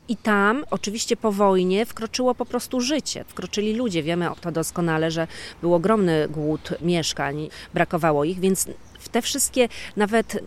I 0.07 0.17
tam 0.17 0.65
oczywiście 0.71 1.17
po 1.17 1.31
wojnie 1.31 1.85
wkroczyło 1.85 2.35
po 2.35 2.45
prostu 2.45 2.81
życie, 2.81 3.23
wkroczyli 3.27 3.73
ludzie. 3.73 4.03
Wiemy 4.03 4.31
o 4.31 4.35
to 4.35 4.51
doskonale, 4.51 5.11
że 5.11 5.27
był 5.61 5.73
ogromny 5.73 6.27
głód 6.29 6.69
mieszkań, 6.81 7.49
brakowało 7.73 8.23
ich, 8.23 8.39
więc 8.39 8.67
te 9.11 9.21
wszystkie 9.21 9.69
nawet 9.95 10.37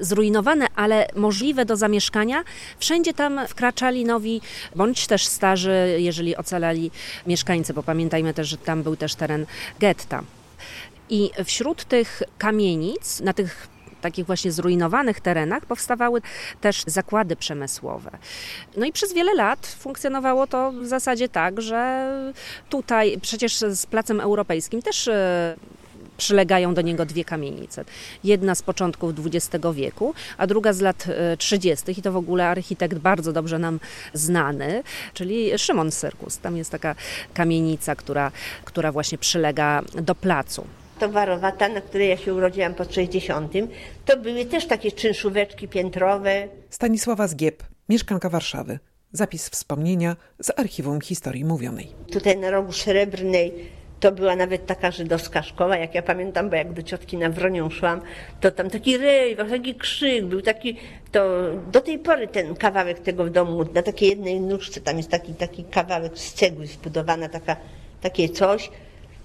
zrujnowane, 0.00 0.66
ale 0.76 1.08
możliwe 1.16 1.64
do 1.64 1.76
zamieszkania, 1.76 2.44
wszędzie 2.78 3.14
tam 3.14 3.40
wkraczali 3.48 4.04
nowi, 4.04 4.40
bądź 4.76 5.06
też 5.06 5.26
starzy, 5.26 5.96
jeżeli 5.98 6.36
ocalali 6.36 6.90
mieszkańcy, 7.26 7.74
bo 7.74 7.82
pamiętajmy 7.82 8.34
też, 8.34 8.48
że 8.48 8.56
tam 8.56 8.82
był 8.82 8.96
też 8.96 9.14
teren 9.14 9.46
getta. 9.80 10.22
I 11.10 11.30
wśród 11.44 11.84
tych 11.84 12.22
kamienic, 12.38 13.20
na 13.20 13.32
tych 13.32 13.68
takich 14.00 14.26
właśnie 14.26 14.52
zrujnowanych 14.52 15.20
terenach 15.20 15.66
powstawały 15.66 16.22
też 16.60 16.82
zakłady 16.86 17.36
przemysłowe. 17.36 18.10
No 18.76 18.86
i 18.86 18.92
przez 18.92 19.12
wiele 19.12 19.34
lat 19.34 19.66
funkcjonowało 19.66 20.46
to 20.46 20.72
w 20.72 20.86
zasadzie 20.86 21.28
tak, 21.28 21.60
że 21.60 22.32
tutaj 22.70 23.18
przecież 23.20 23.56
z 23.58 23.86
Placem 23.86 24.20
Europejskim 24.20 24.82
też 24.82 25.08
e, 25.08 25.56
przylegają 26.16 26.74
do 26.74 26.82
niego 26.82 27.06
dwie 27.06 27.24
kamienice. 27.24 27.84
Jedna 28.24 28.54
z 28.54 28.62
początków 28.62 29.12
XX 29.26 29.66
wieku, 29.74 30.14
a 30.38 30.46
druga 30.46 30.72
z 30.72 30.80
lat 30.80 31.06
30. 31.38 31.92
i 31.98 32.02
to 32.02 32.12
w 32.12 32.16
ogóle 32.16 32.48
architekt 32.48 32.98
bardzo 32.98 33.32
dobrze 33.32 33.58
nam 33.58 33.80
znany, 34.14 34.82
czyli 35.14 35.58
Szymon 35.58 35.90
Syrkus. 35.90 36.38
Tam 36.38 36.56
jest 36.56 36.70
taka 36.70 36.94
kamienica, 37.34 37.96
która, 37.96 38.32
która 38.64 38.92
właśnie 38.92 39.18
przylega 39.18 39.82
do 39.94 40.14
placu 40.14 40.66
towarowata, 40.98 41.68
na 41.68 41.80
której 41.80 42.08
ja 42.08 42.16
się 42.16 42.34
urodziłam 42.34 42.74
po 42.74 42.84
60, 42.84 43.52
to 44.04 44.16
były 44.16 44.44
też 44.44 44.66
takie 44.66 44.92
czynszóweczki 44.92 45.68
piętrowe. 45.68 46.48
Stanisława 46.70 47.28
Zgieb, 47.28 47.62
mieszkanka 47.88 48.28
Warszawy. 48.28 48.78
Zapis 49.12 49.48
wspomnienia 49.48 50.16
z 50.42 50.58
archiwum 50.58 51.00
historii 51.00 51.44
mówionej. 51.44 51.92
Tutaj 52.12 52.36
na 52.38 52.50
rogu 52.50 52.72
Srebrnej 52.72 53.52
to 54.02 54.12
była 54.12 54.36
nawet 54.36 54.66
taka 54.66 54.90
żydowska 54.90 55.42
szkoła, 55.42 55.76
jak 55.76 55.94
ja 55.94 56.02
pamiętam, 56.02 56.50
bo 56.50 56.56
jak 56.56 56.72
do 56.72 56.82
ciotki 56.82 57.16
na 57.16 57.30
Wronią 57.30 57.70
szłam, 57.70 58.00
to 58.40 58.50
tam 58.50 58.70
taki 58.70 58.98
rej, 58.98 59.36
taki 59.36 59.74
krzyk, 59.74 60.24
był 60.24 60.42
taki, 60.42 60.76
to 61.12 61.20
do 61.72 61.80
tej 61.80 61.98
pory 61.98 62.28
ten 62.28 62.54
kawałek 62.54 62.98
tego 62.98 63.24
w 63.24 63.30
domu, 63.30 63.64
na 63.74 63.82
takiej 63.82 64.08
jednej 64.08 64.40
nóżce, 64.40 64.80
tam 64.80 64.96
jest 64.96 65.10
taki, 65.10 65.34
taki 65.34 65.64
kawałek 65.64 66.18
z 66.18 66.32
cegły 66.34 66.66
zbudowana, 66.66 67.28
taka, 67.28 67.56
takie 68.00 68.28
coś, 68.28 68.70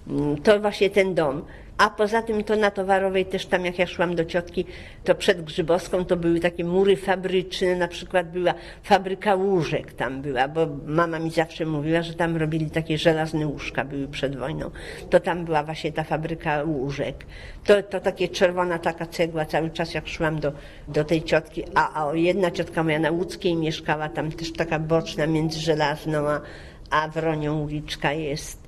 mm, 0.08 0.42
to 0.42 0.60
właśnie 0.60 0.90
ten 0.90 1.16
dom. 1.16 1.46
A 1.78 1.90
poza 1.90 2.22
tym 2.22 2.44
to 2.44 2.56
na 2.56 2.72
Towarowej 2.72 3.26
też 3.26 3.46
tam 3.46 3.66
jak 3.66 3.80
ja 3.80 3.88
szłam 3.88 4.16
do 4.16 4.26
ciotki, 4.26 4.66
to 5.04 5.16
przed 5.16 5.42
Grzybowską 5.42 6.06
to 6.06 6.18
były 6.18 6.40
takie 6.40 6.64
mury 6.64 6.98
fabryczne, 6.98 7.76
na 7.76 7.88
przykład 7.88 8.32
była 8.32 8.54
fabryka 8.84 9.36
łóżek 9.36 9.94
tam 9.94 10.22
była, 10.22 10.48
bo 10.48 10.68
mama 10.86 11.20
mi 11.20 11.32
zawsze 11.32 11.66
mówiła, 11.66 12.02
że 12.02 12.14
tam 12.14 12.38
robili 12.38 12.72
takie 12.72 12.98
żelazne 12.98 13.48
łóżka, 13.48 13.86
były 13.86 14.08
przed 14.08 14.36
wojną. 14.36 14.72
To 15.10 15.20
tam 15.20 15.46
była 15.46 15.64
właśnie 15.64 15.92
ta 15.92 16.04
fabryka 16.04 16.64
łóżek. 16.64 17.26
To, 17.64 17.84
to 17.84 18.00
takie 18.00 18.30
czerwona 18.30 18.80
taka 18.80 19.06
cegła 19.06 19.46
cały 19.46 19.70
czas 19.70 19.94
jak 19.94 20.08
szłam 20.08 20.40
do, 20.40 20.52
do 20.88 21.04
tej 21.04 21.24
ciotki, 21.24 21.64
a, 21.76 22.06
a 22.10 22.16
jedna 22.16 22.52
ciotka 22.52 22.84
moja 22.84 23.00
na 23.00 23.12
Łódzkiej 23.12 23.56
mieszkała, 23.56 24.10
tam 24.10 24.32
też 24.32 24.54
taka 24.54 24.80
boczna 24.80 25.28
między 25.28 25.60
żelazną 25.60 26.30
a, 26.30 26.42
a 26.90 27.08
Wronią 27.08 27.60
uliczka 27.60 28.14
jest 28.14 28.67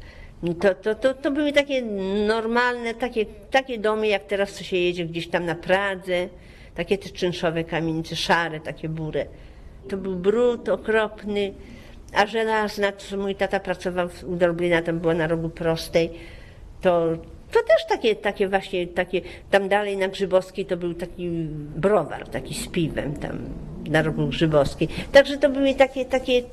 to, 0.60 0.76
to, 0.76 0.96
to, 0.96 1.14
to 1.14 1.32
były 1.32 1.54
takie 1.54 1.82
normalne, 2.28 2.94
takie, 2.94 3.26
takie 3.52 3.78
domy, 3.78 4.08
jak 4.08 4.24
teraz 4.24 4.54
co 4.54 4.64
się 4.64 4.78
jedzie 4.78 5.06
gdzieś 5.06 5.28
tam 5.28 5.46
na 5.46 5.56
Pradze, 5.56 6.30
takie 6.76 6.98
te 6.98 7.10
czynszowe 7.10 7.64
kamienice, 7.64 8.16
szare, 8.16 8.60
takie 8.60 8.90
burę. 8.90 9.26
To 9.90 9.98
był 9.98 10.16
brud 10.16 10.70
okropny, 10.70 11.54
a 12.14 12.26
żelazna, 12.26 12.92
co 12.92 13.18
mój 13.18 13.36
tata 13.36 13.60
pracował 13.60 14.10
u 14.28 14.36
Dorblina, 14.36 14.82
tam 14.82 15.00
była 15.00 15.14
na 15.14 15.28
rogu 15.28 15.50
prostej, 15.50 16.10
to, 16.82 17.08
to 17.52 17.60
też 17.60 17.86
takie, 17.90 18.16
takie 18.16 18.48
właśnie, 18.48 18.88
takie, 18.88 19.22
tam 19.52 19.70
dalej 19.70 19.98
na 19.98 20.08
Grzybowskiej 20.08 20.66
to 20.66 20.78
był 20.78 20.94
taki 20.94 21.30
browar, 21.76 22.28
taki 22.28 22.54
z 22.54 22.68
piwem 22.68 23.14
tam 23.14 23.40
na 23.90 24.02
rogu 24.02 24.28
Grzybowskiej. 24.28 24.88
Także 25.12 25.38
to 25.38 25.50
były 25.50 25.74
takie, 25.74 26.06
takie 26.06 26.44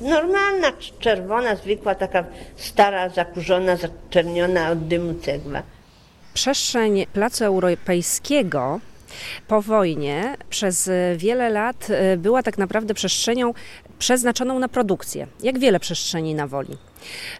normalna, 0.00 0.72
czerwona, 0.98 1.56
zwykła, 1.56 1.94
taka 1.94 2.24
stara, 2.56 3.08
zakurzona, 3.08 3.76
zaczerniona 3.76 4.70
od 4.70 4.86
dymu 4.86 5.14
cegła. 5.14 5.62
Przestrzeń 6.34 7.06
Placu 7.12 7.44
Europejskiego 7.44 8.80
po 9.48 9.62
wojnie 9.62 10.36
przez 10.50 10.90
wiele 11.16 11.50
lat 11.50 11.90
e, 11.90 12.16
była 12.16 12.42
tak 12.42 12.58
naprawdę 12.58 12.94
przestrzenią 12.94 13.54
przeznaczoną 13.98 14.58
na 14.58 14.68
produkcję, 14.68 15.26
jak 15.42 15.58
wiele 15.58 15.80
przestrzeni 15.80 16.34
na 16.34 16.46
woli. 16.46 16.76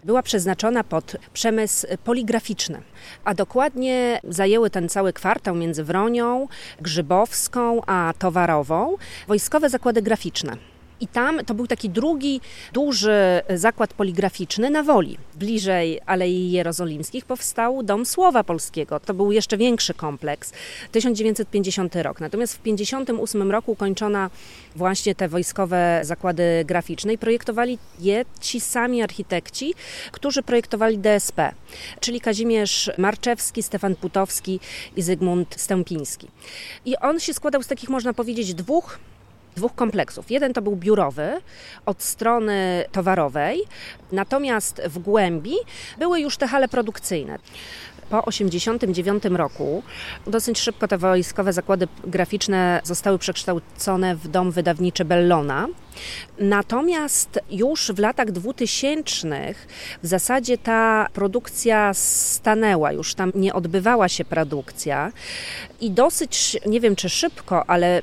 Była 0.03 0.23
przeznaczona 0.23 0.83
pod 0.83 1.15
przemysł 1.33 1.87
poligraficzny, 2.03 2.81
a 3.23 3.33
dokładnie 3.33 4.19
zajęły 4.23 4.69
ten 4.69 4.89
cały 4.89 5.13
kwartał 5.13 5.55
między 5.55 5.83
Wronią, 5.83 6.47
Grzybowską 6.81 7.81
a 7.85 8.13
Towarową 8.19 8.97
wojskowe 9.27 9.69
zakłady 9.69 10.01
graficzne. 10.01 10.76
I 11.01 11.07
tam 11.07 11.45
to 11.45 11.53
był 11.53 11.67
taki 11.67 11.89
drugi 11.89 12.41
duży 12.73 13.41
zakład 13.55 13.93
poligraficzny 13.93 14.69
na 14.69 14.83
Woli. 14.83 15.17
Bliżej 15.35 15.99
Alei 16.05 16.51
Jerozolimskich 16.51 17.25
powstał 17.25 17.83
Dom 17.83 18.05
Słowa 18.05 18.43
Polskiego. 18.43 18.99
To 18.99 19.13
był 19.13 19.31
jeszcze 19.31 19.57
większy 19.57 19.93
kompleks. 19.93 20.53
1950 20.91 21.95
rok. 21.95 22.19
Natomiast 22.19 22.53
w 22.53 22.57
1958 22.57 23.51
roku 23.51 23.75
kończona 23.75 24.29
właśnie 24.75 25.15
te 25.15 25.27
wojskowe 25.27 25.99
zakłady 26.03 26.43
graficzne 26.65 27.13
i 27.13 27.17
projektowali 27.17 27.77
je 27.99 28.25
ci 28.41 28.59
sami 28.59 29.01
architekci, 29.01 29.73
którzy 30.11 30.43
projektowali 30.43 30.97
DSP, 30.97 31.51
czyli 31.99 32.21
Kazimierz 32.21 32.91
Marczewski, 32.97 33.63
Stefan 33.63 33.95
Putowski 33.95 34.59
i 34.95 35.01
Zygmunt 35.01 35.55
Stępiński. 35.57 36.27
I 36.85 36.97
on 36.97 37.19
się 37.19 37.33
składał 37.33 37.63
z 37.63 37.67
takich, 37.67 37.89
można 37.89 38.13
powiedzieć, 38.13 38.53
dwóch 38.53 38.99
dwóch 39.57 39.75
kompleksów. 39.75 40.31
Jeden 40.31 40.53
to 40.53 40.61
był 40.61 40.75
biurowy 40.75 41.41
od 41.85 42.03
strony 42.03 42.85
towarowej, 42.91 43.61
natomiast 44.11 44.81
w 44.85 44.99
głębi 44.99 45.55
były 45.99 46.19
już 46.19 46.37
te 46.37 46.47
hale 46.47 46.67
produkcyjne 46.67 47.39
po 48.09 48.21
1989 48.21 49.37
roku 49.37 49.83
dosyć 50.27 50.59
szybko 50.59 50.87
te 50.87 50.97
wojskowe 50.97 51.53
zakłady 51.53 51.87
graficzne 52.03 52.81
zostały 52.83 53.19
przekształcone 53.19 54.15
w 54.15 54.27
dom 54.27 54.51
wydawniczy 54.51 55.05
Bellona. 55.05 55.67
Natomiast 56.39 57.39
już 57.49 57.91
w 57.91 57.99
latach 57.99 58.31
2000 58.31 59.53
w 60.03 60.07
zasadzie 60.07 60.57
ta 60.57 61.07
produkcja 61.13 61.93
stanęła, 61.93 62.91
już 62.91 63.15
tam 63.15 63.31
nie 63.35 63.53
odbywała 63.53 64.09
się 64.09 64.25
produkcja 64.25 65.11
i 65.81 65.91
dosyć, 65.91 66.57
nie 66.65 66.79
wiem 66.79 66.95
czy 66.95 67.09
szybko, 67.09 67.69
ale 67.69 68.01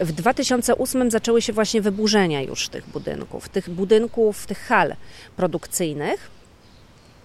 w 0.00 0.12
2008 0.12 1.10
zaczęły 1.10 1.42
się 1.42 1.52
właśnie 1.52 1.80
wyburzenia 1.80 2.42
już 2.42 2.68
tych 2.68 2.88
budynków, 2.88 3.48
tych 3.48 3.70
budynków, 3.70 4.46
tych 4.46 4.58
hal 4.58 4.96
produkcyjnych. 5.36 6.31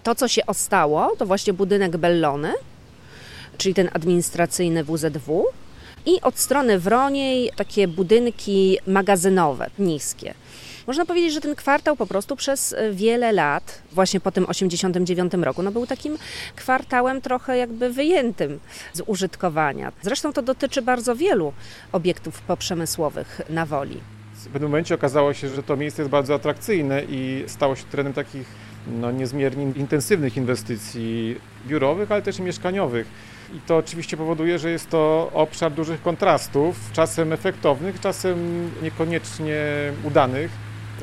To, 0.02 0.14
co 0.14 0.28
się 0.28 0.46
ostało, 0.46 1.16
to 1.16 1.26
właśnie 1.26 1.52
budynek 1.52 1.96
Bellony, 1.96 2.52
czyli 3.58 3.74
ten 3.74 3.90
administracyjny 3.92 4.84
WZW, 4.84 5.46
i 6.06 6.20
od 6.20 6.38
strony 6.38 6.78
Wroniej 6.78 7.50
takie 7.56 7.88
budynki 7.88 8.78
magazynowe, 8.86 9.70
niskie. 9.78 10.34
Można 10.86 11.04
powiedzieć, 11.04 11.32
że 11.32 11.40
ten 11.40 11.54
kwartał 11.54 11.96
po 11.96 12.06
prostu 12.06 12.36
przez 12.36 12.74
wiele 12.92 13.32
lat, 13.32 13.82
właśnie 13.92 14.20
po 14.20 14.30
tym 14.30 14.46
89 14.48 15.32
roku, 15.34 15.62
no 15.62 15.72
był 15.72 15.86
takim 15.86 16.18
kwartałem 16.56 17.20
trochę 17.20 17.56
jakby 17.56 17.90
wyjętym 17.90 18.60
z 18.92 19.02
użytkowania. 19.06 19.92
Zresztą 20.02 20.32
to 20.32 20.42
dotyczy 20.42 20.82
bardzo 20.82 21.16
wielu 21.16 21.52
obiektów 21.92 22.40
poprzemysłowych 22.40 23.40
na 23.50 23.66
Woli. 23.66 24.00
W 24.34 24.48
pewnym 24.48 24.70
momencie 24.70 24.94
okazało 24.94 25.34
się, 25.34 25.48
że 25.48 25.62
to 25.62 25.76
miejsce 25.76 26.02
jest 26.02 26.10
bardzo 26.10 26.34
atrakcyjne 26.34 27.02
i 27.08 27.44
stało 27.46 27.76
się 27.76 27.84
terenem 27.84 28.12
takich 28.12 28.46
no, 28.86 29.10
niezmiernie 29.10 29.64
intensywnych 29.64 30.36
inwestycji 30.36 31.36
biurowych, 31.66 32.12
ale 32.12 32.22
też 32.22 32.38
i 32.38 32.42
mieszkaniowych. 32.42 33.06
I 33.54 33.60
to 33.60 33.76
oczywiście 33.76 34.16
powoduje, 34.16 34.58
że 34.58 34.70
jest 34.70 34.90
to 34.90 35.30
obszar 35.34 35.72
dużych 35.72 36.02
kontrastów, 36.02 36.76
czasem 36.92 37.32
efektownych, 37.32 38.00
czasem 38.00 38.70
niekoniecznie 38.82 39.62
udanych. 40.04 40.50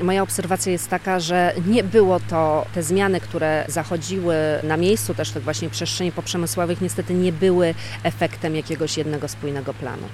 Moja 0.02 0.22
obserwacja 0.22 0.72
jest 0.72 0.88
taka, 0.88 1.20
że 1.20 1.54
nie 1.66 1.84
było 1.84 2.20
to, 2.20 2.66
te 2.74 2.82
zmiany, 2.82 3.20
które 3.20 3.64
zachodziły 3.68 4.36
na 4.62 4.76
miejscu 4.76 5.14
też 5.14 5.30
tych 5.30 5.42
właśnie 5.42 5.70
przestrzeni 5.70 6.12
poprzemysłowych, 6.12 6.80
niestety 6.80 7.14
nie 7.14 7.32
były 7.32 7.74
efektem 8.02 8.56
jakiegoś 8.56 8.96
jednego 8.96 9.28
spójnego 9.28 9.74
planu. 9.74 10.08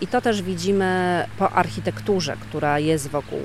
I 0.00 0.06
to 0.06 0.20
też 0.20 0.42
widzimy 0.42 1.24
po 1.38 1.52
architekturze, 1.52 2.36
która 2.40 2.78
jest 2.78 3.08
wokół 3.08 3.40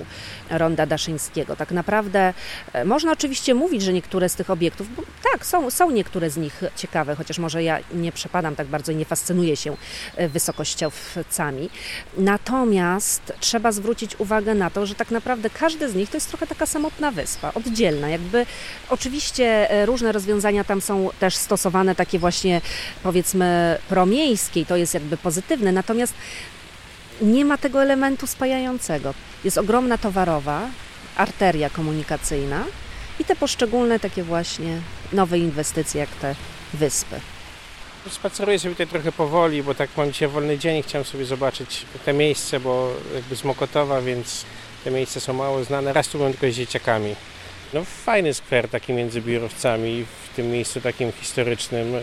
Ronda 0.51 0.85
Daszyńskiego. 0.85 1.55
Tak 1.55 1.71
naprawdę 1.71 2.33
e, 2.73 2.85
można 2.85 3.11
oczywiście 3.11 3.53
mówić, 3.53 3.81
że 3.81 3.93
niektóre 3.93 4.29
z 4.29 4.35
tych 4.35 4.49
obiektów, 4.49 4.87
tak, 5.31 5.45
są, 5.45 5.71
są 5.71 5.91
niektóre 5.91 6.29
z 6.29 6.37
nich 6.37 6.61
ciekawe, 6.75 7.15
chociaż 7.15 7.39
może 7.39 7.63
ja 7.63 7.79
nie 7.93 8.11
przepadam 8.11 8.55
tak 8.55 8.67
bardzo 8.67 8.91
i 8.91 8.95
nie 8.95 9.05
fascynuję 9.05 9.55
się 9.55 9.77
e, 10.15 10.29
wysokościowcami. 10.29 11.69
Natomiast 12.17 13.33
trzeba 13.39 13.71
zwrócić 13.71 14.19
uwagę 14.19 14.55
na 14.55 14.69
to, 14.69 14.85
że 14.85 14.95
tak 14.95 15.11
naprawdę 15.11 15.49
każdy 15.49 15.89
z 15.89 15.95
nich 15.95 16.09
to 16.09 16.17
jest 16.17 16.29
trochę 16.29 16.47
taka 16.47 16.65
samotna 16.65 17.11
wyspa, 17.11 17.51
oddzielna. 17.53 18.09
Jakby 18.09 18.45
oczywiście 18.89 19.71
e, 19.71 19.85
różne 19.85 20.11
rozwiązania 20.11 20.63
tam 20.63 20.81
są 20.81 21.09
też 21.19 21.35
stosowane, 21.35 21.95
takie 21.95 22.19
właśnie 22.19 22.61
powiedzmy 23.03 23.77
promiejskie, 23.89 24.65
to 24.65 24.77
jest 24.77 24.93
jakby 24.93 25.17
pozytywne, 25.17 25.71
natomiast 25.71 26.13
nie 27.21 27.45
ma 27.45 27.57
tego 27.57 27.81
elementu 27.81 28.27
spajającego. 28.27 29.13
Jest 29.43 29.57
ogromna 29.57 29.97
towarowa, 29.97 30.67
arteria 31.15 31.69
komunikacyjna 31.69 32.65
i 33.19 33.25
te 33.25 33.36
poszczególne 33.36 33.99
takie 33.99 34.23
właśnie 34.23 34.81
nowe 35.13 35.39
inwestycje, 35.39 35.99
jak 36.01 36.10
te 36.10 36.36
wyspy. 36.73 37.19
Spaceruję 38.10 38.60
sobie 38.60 38.73
tutaj 38.73 38.88
trochę 38.88 39.12
powoli, 39.12 39.63
bo 39.63 39.75
tak 39.75 39.89
mam 39.97 40.12
dzisiaj 40.12 40.29
wolny 40.29 40.57
dzień 40.57 40.77
i 40.77 40.84
chciałem 40.84 41.05
sobie 41.05 41.25
zobaczyć 41.25 41.86
te 42.05 42.13
miejsce, 42.13 42.60
bo 42.60 42.93
jakby 43.15 43.36
z 43.36 43.43
Mokotowa, 43.43 44.01
więc 44.01 44.45
te 44.84 44.91
miejsca 44.91 45.19
są 45.19 45.34
mało 45.34 45.63
znane. 45.63 45.93
Raz 45.93 46.07
tu 46.07 46.17
byłem 46.17 46.34
tylko 46.34 46.51
z 46.51 46.55
dzieciakami. 46.55 47.15
No 47.73 47.84
fajny 47.84 48.34
skwer 48.34 48.69
taki 48.69 48.93
między 48.93 49.21
biurowcami, 49.21 50.05
w 50.31 50.36
tym 50.36 50.51
miejscu 50.51 50.81
takim 50.81 51.12
historycznym 51.12 51.93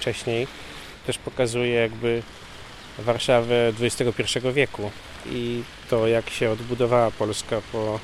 wcześniej. 0.00 0.46
Też 1.06 1.18
pokazuje 1.18 1.74
jakby 1.74 2.22
Warszawę 2.98 3.72
XXI 3.80 4.38
wieku 4.54 4.90
i 5.30 5.62
to 5.90 6.06
jak 6.08 6.30
się 6.30 6.50
odbudowała 6.50 7.10
Polska 7.10 7.60
po 7.72 8.00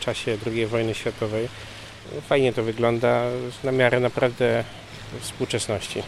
czasie 0.00 0.36
II 0.46 0.66
wojny 0.66 0.94
światowej. 0.94 1.48
Fajnie 2.28 2.52
to 2.52 2.62
wygląda 2.62 3.24
na 3.64 3.72
miarę 3.72 4.00
naprawdę 4.00 4.64
współczesności. 5.20 6.02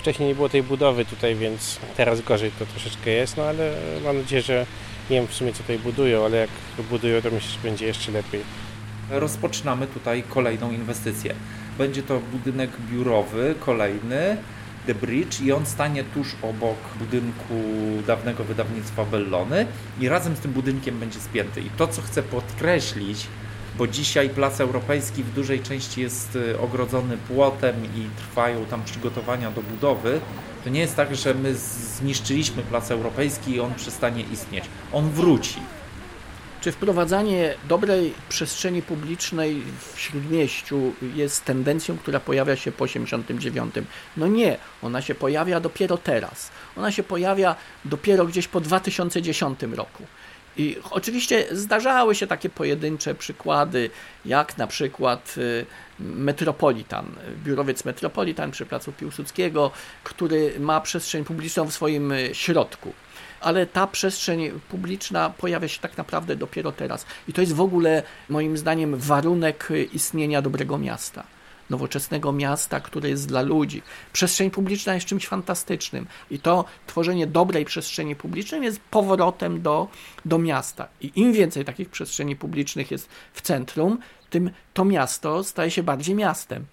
Wcześniej 0.00 0.28
nie 0.28 0.34
było 0.34 0.48
tej 0.48 0.62
budowy 0.62 1.04
tutaj, 1.04 1.34
więc 1.34 1.78
teraz 1.96 2.20
gorzej 2.20 2.50
to 2.58 2.66
troszeczkę 2.66 3.10
jest, 3.10 3.36
no 3.36 3.42
ale 3.42 3.72
mam 4.04 4.18
nadzieję, 4.18 4.42
że 4.42 4.66
nie 5.10 5.16
wiem 5.16 5.26
w 5.26 5.34
sumie 5.34 5.52
co 5.52 5.58
tutaj 5.58 5.78
budują, 5.78 6.24
ale 6.24 6.36
jak 6.36 6.50
budują 6.90 7.22
to 7.22 7.30
myślę, 7.30 7.50
że 7.50 7.58
będzie 7.58 7.86
jeszcze 7.86 8.12
lepiej. 8.12 8.40
Rozpoczynamy 9.10 9.86
tutaj 9.86 10.22
kolejną 10.28 10.72
inwestycję. 10.72 11.34
Będzie 11.78 12.02
to 12.02 12.20
budynek 12.32 12.70
biurowy, 12.90 13.54
kolejny, 13.60 14.36
The 14.86 14.94
Bridge 14.94 15.40
i 15.40 15.52
on 15.52 15.66
stanie 15.66 16.04
tuż 16.04 16.28
obok 16.42 16.76
budynku 16.98 17.54
dawnego 18.06 18.44
wydawnictwa 18.44 19.04
Bellony 19.04 19.66
i 20.00 20.08
razem 20.08 20.36
z 20.36 20.38
tym 20.38 20.52
budynkiem 20.52 20.98
będzie 20.98 21.20
spięty. 21.20 21.60
I 21.60 21.70
to, 21.70 21.88
co 21.88 22.02
chcę 22.02 22.22
podkreślić, 22.22 23.26
bo 23.78 23.86
dzisiaj 23.86 24.30
Plac 24.30 24.60
Europejski 24.60 25.22
w 25.22 25.34
dużej 25.34 25.60
części 25.60 26.00
jest 26.00 26.36
y, 26.36 26.60
ogrodzony 26.60 27.16
płotem 27.16 27.84
i 27.84 28.16
trwają 28.16 28.64
tam 28.64 28.84
przygotowania 28.84 29.50
do 29.50 29.62
budowy, 29.62 30.20
to 30.64 30.70
nie 30.70 30.80
jest 30.80 30.96
tak, 30.96 31.16
że 31.16 31.34
my 31.34 31.54
zniszczyliśmy 31.98 32.62
Plac 32.62 32.90
Europejski 32.90 33.54
i 33.54 33.60
on 33.60 33.74
przestanie 33.74 34.22
istnieć. 34.32 34.64
On 34.92 35.10
wróci. 35.10 35.60
Czy 36.64 36.72
wprowadzanie 36.72 37.54
dobrej 37.68 38.14
przestrzeni 38.28 38.82
publicznej 38.82 39.62
w 39.94 40.00
śródmieściu 40.00 40.92
jest 41.14 41.44
tendencją, 41.44 41.98
która 41.98 42.20
pojawia 42.20 42.56
się 42.56 42.72
po 42.72 42.84
89? 42.84 43.74
No 44.16 44.26
nie, 44.26 44.56
ona 44.82 45.02
się 45.02 45.14
pojawia 45.14 45.60
dopiero 45.60 45.98
teraz. 45.98 46.50
Ona 46.76 46.92
się 46.92 47.02
pojawia 47.02 47.56
dopiero 47.84 48.24
gdzieś 48.24 48.48
po 48.48 48.60
2010 48.60 49.62
roku. 49.62 50.02
I 50.56 50.76
oczywiście 50.90 51.46
zdarzały 51.50 52.14
się 52.14 52.26
takie 52.26 52.48
pojedyncze 52.48 53.14
przykłady, 53.14 53.90
jak 54.24 54.58
na 54.58 54.66
przykład 54.66 55.34
y, 55.38 55.66
Metropolitan, 56.00 57.06
biurowiec 57.44 57.84
Metropolitan 57.84 58.50
przy 58.50 58.66
placu 58.66 58.92
Piłsudskiego, 58.92 59.70
który 60.04 60.60
ma 60.60 60.80
przestrzeń 60.80 61.24
publiczną 61.24 61.64
w 61.64 61.72
swoim 61.72 62.12
y, 62.12 62.30
środku. 62.32 62.92
Ale 63.44 63.66
ta 63.66 63.86
przestrzeń 63.86 64.50
publiczna 64.68 65.30
pojawia 65.30 65.68
się 65.68 65.80
tak 65.80 65.96
naprawdę 65.96 66.36
dopiero 66.36 66.72
teraz. 66.72 67.06
I 67.28 67.32
to 67.32 67.40
jest 67.40 67.52
w 67.52 67.60
ogóle, 67.60 68.02
moim 68.28 68.56
zdaniem, 68.58 68.96
warunek 68.96 69.68
istnienia 69.92 70.42
dobrego 70.42 70.78
miasta 70.78 71.24
nowoczesnego 71.70 72.32
miasta, 72.32 72.80
które 72.80 73.08
jest 73.08 73.28
dla 73.28 73.42
ludzi. 73.42 73.82
Przestrzeń 74.12 74.50
publiczna 74.50 74.94
jest 74.94 75.06
czymś 75.06 75.26
fantastycznym 75.26 76.06
i 76.30 76.38
to 76.38 76.64
tworzenie 76.86 77.26
dobrej 77.26 77.64
przestrzeni 77.64 78.16
publicznej 78.16 78.62
jest 78.62 78.80
powrotem 78.90 79.62
do, 79.62 79.88
do 80.24 80.38
miasta. 80.38 80.88
I 81.00 81.12
im 81.14 81.32
więcej 81.32 81.64
takich 81.64 81.88
przestrzeni 81.88 82.36
publicznych 82.36 82.90
jest 82.90 83.08
w 83.32 83.40
centrum, 83.40 83.98
tym 84.30 84.50
to 84.74 84.84
miasto 84.84 85.44
staje 85.44 85.70
się 85.70 85.82
bardziej 85.82 86.14
miastem. 86.14 86.64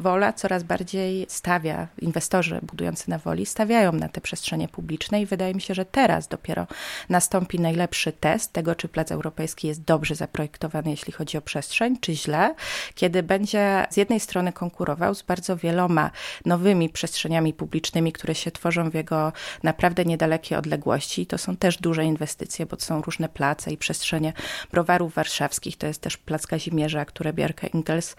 Wola 0.00 0.32
coraz 0.32 0.62
bardziej 0.62 1.26
stawia, 1.28 1.88
inwestorzy 1.98 2.60
budujący 2.62 3.10
na 3.10 3.18
Woli 3.18 3.46
stawiają 3.46 3.92
na 3.92 4.08
te 4.08 4.20
przestrzenie 4.20 4.68
publiczne 4.68 5.22
i 5.22 5.26
wydaje 5.26 5.54
mi 5.54 5.60
się, 5.60 5.74
że 5.74 5.84
teraz 5.84 6.28
dopiero 6.28 6.66
nastąpi 7.08 7.60
najlepszy 7.60 8.12
test 8.12 8.52
tego, 8.52 8.74
czy 8.74 8.88
Plac 8.88 9.12
Europejski 9.12 9.68
jest 9.68 9.82
dobrze 9.82 10.14
zaprojektowany, 10.14 10.90
jeśli 10.90 11.12
chodzi 11.12 11.38
o 11.38 11.40
przestrzeń, 11.40 11.96
czy 12.00 12.14
źle, 12.14 12.54
kiedy 12.94 13.22
będzie 13.22 13.86
z 13.90 13.96
jednej 13.96 14.20
strony 14.20 14.52
konkurował 14.52 15.14
z 15.14 15.22
bardzo 15.22 15.56
wieloma 15.56 16.10
nowymi 16.46 16.88
przestrzeniami 16.88 17.52
publicznymi, 17.52 18.12
które 18.12 18.34
się 18.34 18.50
tworzą 18.50 18.90
w 18.90 18.94
jego 18.94 19.32
naprawdę 19.62 20.04
niedalekiej 20.04 20.58
odległości. 20.58 21.26
To 21.26 21.38
są 21.38 21.56
też 21.56 21.76
duże 21.76 22.04
inwestycje, 22.04 22.66
bo 22.66 22.76
to 22.76 22.84
są 22.84 23.02
różne 23.02 23.28
place 23.28 23.70
i 23.72 23.76
przestrzenie 23.76 24.32
browarów 24.70 25.14
warszawskich. 25.14 25.76
To 25.76 25.86
jest 25.86 26.00
też 26.00 26.16
Plac 26.16 26.46
Kazimierza, 26.46 27.04
które 27.04 27.32
Bierke 27.32 27.66
Ingels 27.66 28.16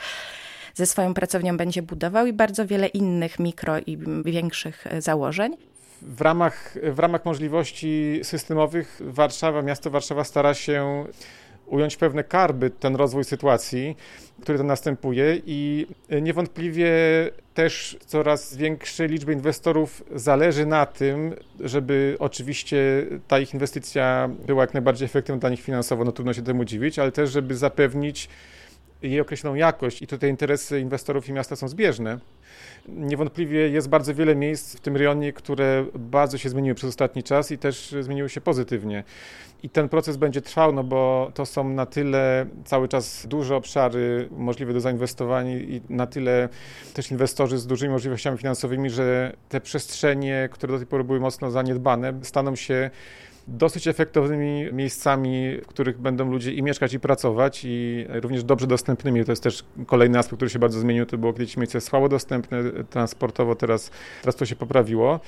ze 0.75 0.85
swoją 0.85 1.13
pracownią 1.13 1.57
będzie 1.57 1.81
budował 1.81 2.27
i 2.27 2.33
bardzo 2.33 2.67
wiele 2.67 2.87
innych 2.87 3.39
mikro 3.39 3.79
i 3.79 3.97
większych 4.25 4.87
e, 4.87 5.01
założeń. 5.01 5.57
W 6.01 6.21
ramach, 6.21 6.77
w 6.83 6.99
ramach 6.99 7.25
możliwości 7.25 8.19
systemowych 8.23 9.01
Warszawa, 9.05 9.61
miasto 9.61 9.89
Warszawa 9.89 10.23
stara 10.23 10.53
się 10.53 11.05
ująć 11.65 11.97
pewne 11.97 12.23
karby 12.23 12.69
ten 12.69 12.95
rozwój 12.95 13.23
sytuacji, 13.23 13.97
który 14.41 14.57
to 14.57 14.63
następuje 14.63 15.41
i 15.45 15.87
niewątpliwie 16.21 16.91
też 17.53 17.97
coraz 18.05 18.55
większej 18.57 19.07
liczby 19.09 19.33
inwestorów 19.33 20.03
zależy 20.15 20.65
na 20.65 20.85
tym, 20.85 21.33
żeby 21.59 22.15
oczywiście 22.19 23.05
ta 23.27 23.39
ich 23.39 23.53
inwestycja 23.53 24.29
była 24.47 24.63
jak 24.63 24.73
najbardziej 24.73 25.05
efektywna 25.05 25.39
dla 25.39 25.49
nich 25.49 25.61
finansowo, 25.61 26.03
no 26.03 26.11
trudno 26.11 26.33
się 26.33 26.41
temu 26.41 26.65
dziwić, 26.65 26.99
ale 26.99 27.11
też 27.11 27.31
żeby 27.31 27.55
zapewnić 27.55 28.29
jej 29.09 29.21
określoną 29.21 29.55
jakość 29.55 30.01
i 30.01 30.07
tutaj 30.07 30.29
interesy 30.29 30.79
inwestorów 30.79 31.29
i 31.29 31.33
miasta 31.33 31.55
są 31.55 31.67
zbieżne. 31.67 32.19
Niewątpliwie 32.87 33.69
jest 33.69 33.89
bardzo 33.89 34.13
wiele 34.13 34.35
miejsc 34.35 34.77
w 34.77 34.79
tym 34.79 34.97
rejonie, 34.97 35.33
które 35.33 35.85
bardzo 35.95 36.37
się 36.37 36.49
zmieniły 36.49 36.75
przez 36.75 36.89
ostatni 36.89 37.23
czas 37.23 37.51
i 37.51 37.57
też 37.57 37.95
zmieniły 38.01 38.29
się 38.29 38.41
pozytywnie. 38.41 39.03
I 39.63 39.69
ten 39.69 39.89
proces 39.89 40.17
będzie 40.17 40.41
trwał, 40.41 40.73
no 40.73 40.83
bo 40.83 41.31
to 41.33 41.45
są 41.45 41.69
na 41.69 41.85
tyle 41.85 42.45
cały 42.65 42.87
czas 42.87 43.27
duże 43.27 43.55
obszary 43.55 44.29
możliwe 44.31 44.73
do 44.73 44.81
zainwestowania 44.81 45.57
i 45.57 45.81
na 45.89 46.07
tyle 46.07 46.49
też 46.93 47.11
inwestorzy 47.11 47.57
z 47.57 47.67
dużymi 47.67 47.93
możliwościami 47.93 48.37
finansowymi, 48.37 48.89
że 48.89 49.33
te 49.49 49.61
przestrzenie, 49.61 50.49
które 50.51 50.73
do 50.73 50.79
tej 50.79 50.87
pory 50.87 51.03
były 51.03 51.19
mocno 51.19 51.51
zaniedbane, 51.51 52.13
staną 52.21 52.55
się 52.55 52.89
dosyć 53.47 53.87
efektownymi 53.87 54.73
miejscami, 54.73 55.57
w 55.63 55.67
których 55.67 55.97
będą 55.97 56.31
ludzie 56.31 56.53
i 56.53 56.63
mieszkać, 56.63 56.93
i 56.93 56.99
pracować, 56.99 57.61
i 57.65 58.05
również 58.09 58.43
dobrze 58.43 58.67
dostępnymi. 58.67 59.25
To 59.25 59.31
jest 59.31 59.43
też 59.43 59.65
kolejny 59.87 60.19
aspekt, 60.19 60.35
który 60.35 60.49
się 60.49 60.59
bardzo 60.59 60.79
zmienił. 60.79 61.05
To 61.05 61.17
było 61.17 61.33
kiedyś 61.33 61.57
miejsce 61.57 61.81
słabo 61.81 62.09
dostępne 62.09 62.63
transportowo, 62.89 63.55
teraz, 63.55 63.91
teraz 64.21 64.35
to 64.35 64.45
się 64.45 64.55
poprawiło. 64.55 65.19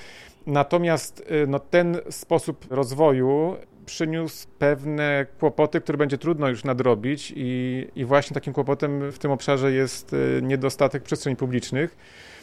Natomiast 0.47 1.31
y, 1.31 1.47
no, 1.47 1.59
ten 1.59 1.97
sposób 2.09 2.65
rozwoju 2.69 3.55
przyniósł 3.85 4.47
pewne 4.59 5.25
kłopoty, 5.39 5.81
które 5.81 5.97
będzie 5.97 6.17
trudno 6.17 6.49
już 6.49 6.63
nadrobić 6.63 7.33
i, 7.35 7.87
i 7.95 8.05
właśnie 8.05 8.33
takim 8.33 8.53
kłopotem 8.53 9.11
w 9.11 9.19
tym 9.19 9.31
obszarze 9.31 9.71
jest 9.71 10.13
y, 10.13 10.39
niedostatek 10.43 11.03
przestrzeni 11.03 11.35
publicznych, 11.35 11.97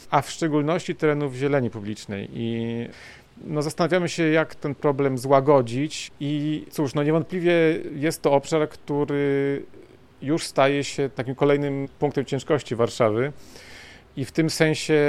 a 0.09 0.21
w 0.21 0.29
szczególności 0.29 0.95
terenów 0.95 1.35
zieleni 1.35 1.69
publicznej. 1.69 2.29
I 2.33 2.87
no, 3.43 3.61
zastanawiamy 3.61 4.09
się, 4.09 4.23
jak 4.23 4.55
ten 4.55 4.75
problem 4.75 5.17
złagodzić 5.17 6.11
i 6.19 6.65
cóż, 6.71 6.93
no 6.93 7.03
niewątpliwie 7.03 7.53
jest 7.95 8.21
to 8.21 8.33
obszar, 8.33 8.69
który 8.69 9.63
już 10.21 10.43
staje 10.43 10.83
się 10.83 11.09
takim 11.09 11.35
kolejnym 11.35 11.87
punktem 11.99 12.25
ciężkości 12.25 12.75
Warszawy. 12.75 13.33
I 14.17 14.25
w 14.25 14.31
tym 14.31 14.49
sensie 14.49 15.03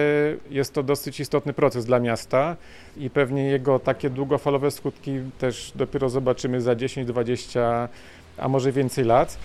jest 0.50 0.72
to 0.72 0.82
dosyć 0.82 1.20
istotny 1.20 1.52
proces 1.52 1.84
dla 1.84 2.00
miasta 2.00 2.56
i 2.96 3.10
pewnie 3.10 3.44
jego 3.44 3.78
takie 3.78 4.10
długofalowe 4.10 4.70
skutki 4.70 5.20
też 5.38 5.72
dopiero 5.74 6.08
zobaczymy 6.08 6.60
za 6.60 6.74
10, 6.74 7.08
20, 7.08 7.88
a 8.38 8.48
może 8.48 8.72
więcej 8.72 9.04
lat. 9.04 9.38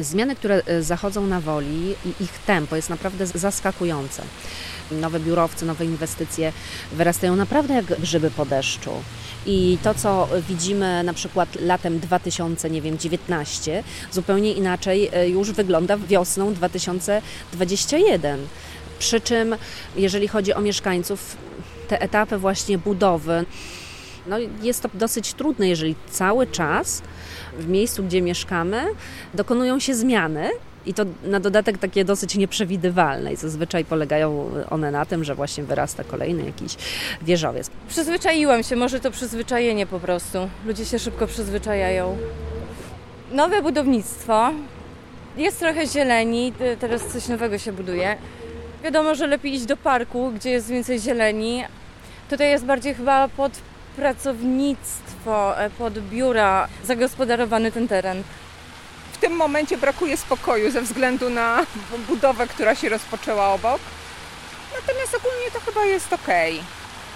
Zmiany, 0.00 0.36
które 0.36 0.62
e, 0.66 0.82
zachodzą 0.82 1.26
na 1.26 1.40
woli 1.40 1.94
i 2.04 2.24
ich 2.24 2.38
tempo 2.46 2.76
jest 2.76 2.90
naprawdę 2.90 3.26
zaskakujące 3.26 4.22
nowe 4.90 5.20
biurowce, 5.20 5.66
nowe 5.66 5.84
inwestycje 5.84 6.52
wyrastają 6.92 7.36
naprawdę 7.36 7.74
jak 7.74 8.00
grzyby 8.00 8.30
po 8.30 8.46
deszczu. 8.46 8.90
I 9.46 9.78
to, 9.82 9.94
co 9.94 10.28
widzimy 10.48 11.02
na 11.04 11.12
przykład 11.12 11.48
latem 11.60 12.00
2019, 12.00 13.84
zupełnie 14.12 14.52
inaczej 14.52 15.10
e, 15.12 15.28
już 15.28 15.52
wygląda 15.52 15.96
wiosną 15.96 16.54
2021. 16.54 18.40
Przy 18.98 19.20
czym, 19.20 19.56
jeżeli 19.96 20.28
chodzi 20.28 20.54
o 20.54 20.60
mieszkańców, 20.60 21.36
te 21.88 22.00
etapy 22.00 22.38
właśnie 22.38 22.78
budowy, 22.78 23.44
no 24.26 24.36
jest 24.62 24.82
to 24.82 24.88
dosyć 24.94 25.34
trudne, 25.34 25.68
jeżeli 25.68 25.94
cały 26.10 26.46
czas 26.46 27.02
w 27.58 27.68
miejscu, 27.68 28.04
gdzie 28.04 28.22
mieszkamy, 28.22 28.84
dokonują 29.34 29.78
się 29.78 29.94
zmiany, 29.94 30.50
i 30.86 30.94
to 30.94 31.04
na 31.24 31.40
dodatek 31.40 31.78
takie 31.78 32.04
dosyć 32.04 32.36
nieprzewidywalne 32.36 33.32
i 33.32 33.36
zazwyczaj 33.36 33.84
polegają 33.84 34.50
one 34.70 34.90
na 34.90 35.06
tym, 35.06 35.24
że 35.24 35.34
właśnie 35.34 35.64
wyrasta 35.64 36.04
kolejny 36.04 36.44
jakiś 36.44 36.76
wieżowiec. 37.22 37.70
Przyzwyczaiłam 37.88 38.62
się, 38.62 38.76
może 38.76 39.00
to 39.00 39.10
przyzwyczajenie 39.10 39.86
po 39.86 40.00
prostu. 40.00 40.48
Ludzie 40.66 40.84
się 40.84 40.98
szybko 40.98 41.26
przyzwyczajają. 41.26 42.16
Nowe 43.32 43.62
budownictwo, 43.62 44.50
jest 45.36 45.58
trochę 45.58 45.86
zieleni, 45.86 46.52
teraz 46.80 47.06
coś 47.06 47.28
nowego 47.28 47.58
się 47.58 47.72
buduje. 47.72 48.16
Wiadomo, 48.82 49.14
że 49.14 49.26
lepiej 49.26 49.54
iść 49.54 49.64
do 49.64 49.76
parku, 49.76 50.32
gdzie 50.34 50.50
jest 50.50 50.68
więcej 50.68 51.00
zieleni, 51.00 51.64
Tutaj 52.30 52.50
jest 52.50 52.64
bardziej 52.64 52.94
chyba 52.94 53.28
pod 53.28 53.52
pracownictwo, 53.96 55.60
e, 55.60 55.70
pod 55.70 55.98
biura 55.98 56.68
zagospodarowany 56.84 57.72
ten 57.72 57.88
teren. 57.88 58.22
W 59.12 59.18
tym 59.18 59.32
momencie 59.32 59.78
brakuje 59.78 60.16
spokoju 60.16 60.70
ze 60.70 60.82
względu 60.82 61.30
na 61.30 61.66
budowę, 62.08 62.46
która 62.46 62.74
się 62.74 62.88
rozpoczęła 62.88 63.48
obok. 63.48 63.80
Natomiast 64.80 65.14
ogólnie 65.14 65.50
to 65.52 65.60
chyba 65.60 65.84
jest 65.84 66.12
ok. 66.12 66.28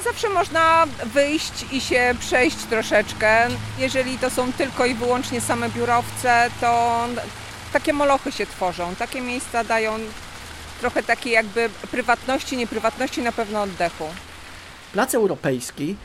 Zawsze 0.05 0.29
można 0.29 0.87
wyjść 1.05 1.67
i 1.73 1.81
się 1.81 2.15
przejść 2.21 2.57
troszeczkę. 2.57 3.49
Jeżeli 3.79 4.19
to 4.19 4.31
są 4.31 4.53
tylko 4.53 4.87
i 4.87 4.95
wyłącznie 4.95 5.41
same 5.41 5.69
biurowce, 5.69 6.51
to 6.61 6.99
takie 7.73 7.93
molochy 7.93 8.33
się 8.33 8.47
tworzą. 8.47 8.95
Takie 8.95 9.21
miejsca 9.21 9.65
dają 9.65 9.99
trochę 10.81 11.03
takiej 11.03 11.33
jakby 11.33 11.71
prywatności, 11.91 12.57
nieprywatności, 12.57 13.23
na 13.23 13.33
pewno 13.33 13.63
oddechu. 13.63 14.05
Plac 14.93 15.15
Europejski 15.15 15.97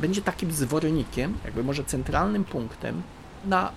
będzie 0.00 0.22
takim 0.22 0.52
zwornikiem, 0.52 1.38
jakby 1.44 1.64
może 1.64 1.84
centralnym 1.84 2.44
punktem 2.44 3.02
na 3.44 3.72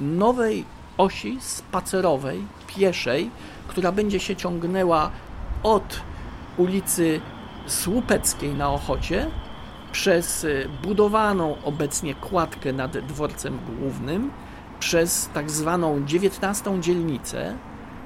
nowej 0.00 0.64
osi 0.98 1.38
spacerowej, 1.40 2.44
pieszej, 2.66 3.30
która 3.68 3.92
będzie 3.92 4.20
się 4.20 4.36
ciągnęła 4.36 5.10
od 5.62 6.00
ulicy 6.56 7.20
Słupeckiej 7.66 8.54
na 8.54 8.70
Ochocie 8.70 9.30
przez 9.92 10.46
budowaną 10.82 11.56
obecnie 11.64 12.14
kładkę 12.14 12.72
nad 12.72 12.98
dworcem 12.98 13.58
głównym, 13.78 14.30
przez 14.80 15.28
tak 15.34 15.50
zwaną 15.50 16.04
19 16.04 16.80
dzielnicę, 16.80 17.54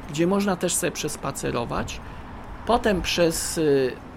gdzie 0.08 0.26
można 0.26 0.56
też 0.56 0.74
sobie 0.74 0.92
przespacerować, 0.92 2.00
potem 2.66 3.02
przez 3.02 3.60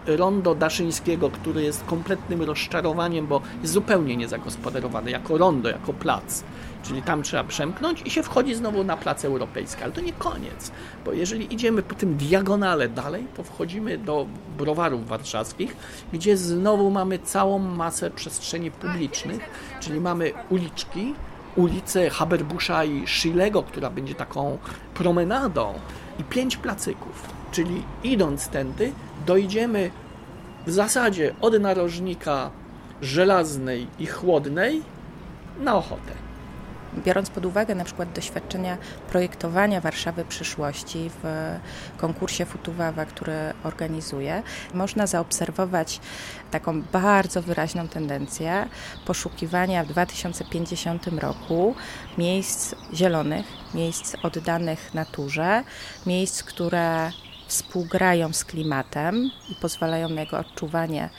rondo 0.06 0.56
Daszyńskiego, 0.56 1.30
który 1.30 1.64
jest 1.64 1.84
kompletnym 1.84 2.42
rozczarowaniem, 2.42 3.28
bo 3.28 3.42
jest 3.62 3.74
zupełnie 3.74 4.18
niezagospodarowany 4.18 5.12
jako 5.12 5.38
rondo, 5.38 5.70
jako 5.70 5.94
plac. 5.94 6.44
Czyli 6.84 7.02
tam 7.02 7.24
trzeba 7.24 7.44
przemknąć 7.44 8.02
i 8.06 8.10
się 8.10 8.24
wchodzi 8.24 8.56
znowu 8.56 8.84
na 8.84 8.98
plac 8.98 9.26
europejski. 9.26 9.84
Ale 9.84 9.92
to 9.92 10.02
nie 10.02 10.14
koniec, 10.14 10.72
bo 11.06 11.14
jeżeli 11.14 11.54
idziemy 11.54 11.84
po 11.84 11.96
tym 11.96 12.18
diagonale 12.18 12.90
dalej, 12.90 13.28
to 13.38 13.44
wchodzimy 13.44 13.98
do 13.98 14.26
browarów 14.58 15.08
warszawskich, 15.08 15.76
gdzie 16.14 16.38
znowu 16.38 16.90
mamy 16.90 17.20
całą 17.20 17.60
masę 17.60 18.12
przestrzeni 18.12 18.72
publicznych, 18.72 19.42
czyli 19.80 20.02
mamy 20.02 20.32
uliczki, 20.50 21.14
ulicę 21.56 22.10
Haberbusza 22.10 22.84
i 22.84 23.08
Schillego, 23.08 23.64
która 23.64 23.90
będzie 23.90 24.16
taką 24.16 24.58
promenadą 24.94 25.74
i 26.20 26.24
pięć 26.24 26.58
placyków. 26.58 27.30
Czyli 27.52 27.84
idąc 28.04 28.48
tędy, 28.48 28.92
dojdziemy 29.26 29.92
w 30.68 30.72
zasadzie 30.72 31.36
od 31.42 31.60
narożnika 31.60 32.52
żelaznej 33.02 33.88
i 34.00 34.06
chłodnej 34.06 34.82
na 35.60 35.76
ochotę. 35.76 36.12
Biorąc 36.98 37.30
pod 37.30 37.46
uwagę 37.46 37.76
na 37.76 37.84
przykład 37.84 38.12
doświadczenia 38.14 38.78
projektowania 39.10 39.82
Warszawy 39.82 40.26
przyszłości 40.26 41.10
w 41.24 41.26
konkursie 41.98 42.46
Futuwawa, 42.46 43.06
który 43.06 43.34
organizuje, 43.64 44.44
można 44.74 45.08
zaobserwować 45.08 46.00
taką 46.52 46.82
bardzo 46.82 47.42
wyraźną 47.42 47.88
tendencję 47.88 48.68
poszukiwania 49.06 49.84
w 49.84 49.88
2050 49.88 51.08
roku 51.08 51.76
miejsc 52.18 52.76
zielonych, 52.94 53.46
miejsc 53.74 54.16
oddanych 54.24 54.94
naturze, 54.94 55.64
miejsc, 56.06 56.44
które 56.44 57.12
współgrają 57.52 58.34
z 58.34 58.46
klimatem 58.46 59.32
i 59.50 59.56
pozwalają 59.56 60.10
na 60.10 60.22
jego 60.22 60.38
odczuwanie, 60.38 61.10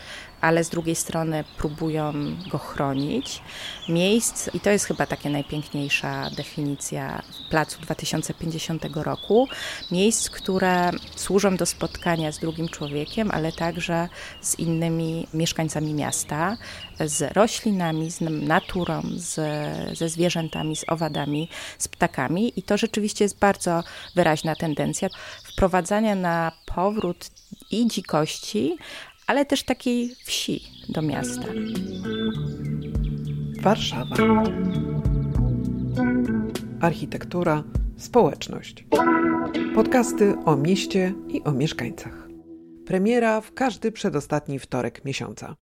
ale 0.42 0.64
z 0.64 0.68
drugiej 0.68 0.94
strony 0.94 1.44
próbują 1.57 2.12
go 2.50 2.59
chronić. 2.59 3.42
Miejsc, 3.88 4.55
i 4.55 4.61
to 4.61 4.70
jest 4.70 4.85
chyba 4.85 5.07
taka 5.07 5.28
najpiękniejsza 5.28 6.31
definicja 6.31 7.22
placu 7.50 7.81
2050 7.81 8.85
roku, 8.94 9.48
miejsc, 9.90 10.31
które 10.31 10.90
służą 11.16 11.57
do 11.57 11.66
spotkania 11.66 12.33
z 12.33 12.38
drugim 12.38 12.68
człowiekiem, 12.68 13.31
ale 13.31 13.52
także 13.52 14.09
z 14.40 14.59
innymi 14.59 15.26
mieszkańcami 15.35 15.94
miasta, 15.94 16.57
z 17.00 17.33
roślinami, 17.33 18.11
z 18.11 18.20
naturą, 18.20 19.02
z, 19.16 19.35
ze 19.98 20.09
zwierzętami, 20.09 20.76
z 20.76 20.85
owadami, 20.88 21.48
z 21.78 21.88
ptakami. 21.88 22.52
I 22.57 22.62
to 22.62 22.78
rzeczywiście 22.78 23.24
jest 23.24 23.38
bardzo 23.38 23.85
wyraźna 24.14 24.57
tendencja 24.57 25.09
wprowadzania 25.44 26.14
na 26.14 26.52
powrót 26.66 27.31
i 27.70 27.87
dzikości, 27.87 28.76
ale 29.33 29.45
też 29.45 29.62
takiej 29.62 30.14
wsi 30.25 30.62
do 30.88 31.03
miasta. 31.03 31.47
Warszawa. 33.61 34.16
Architektura, 36.81 37.64
społeczność. 37.97 38.85
Podcasty 39.75 40.35
o 40.45 40.57
mieście 40.57 41.14
i 41.29 41.42
o 41.42 41.53
mieszkańcach. 41.53 42.29
Premiera 42.87 43.40
w 43.40 43.53
każdy 43.53 43.92
przedostatni 43.92 44.59
wtorek 44.59 45.05
miesiąca. 45.05 45.57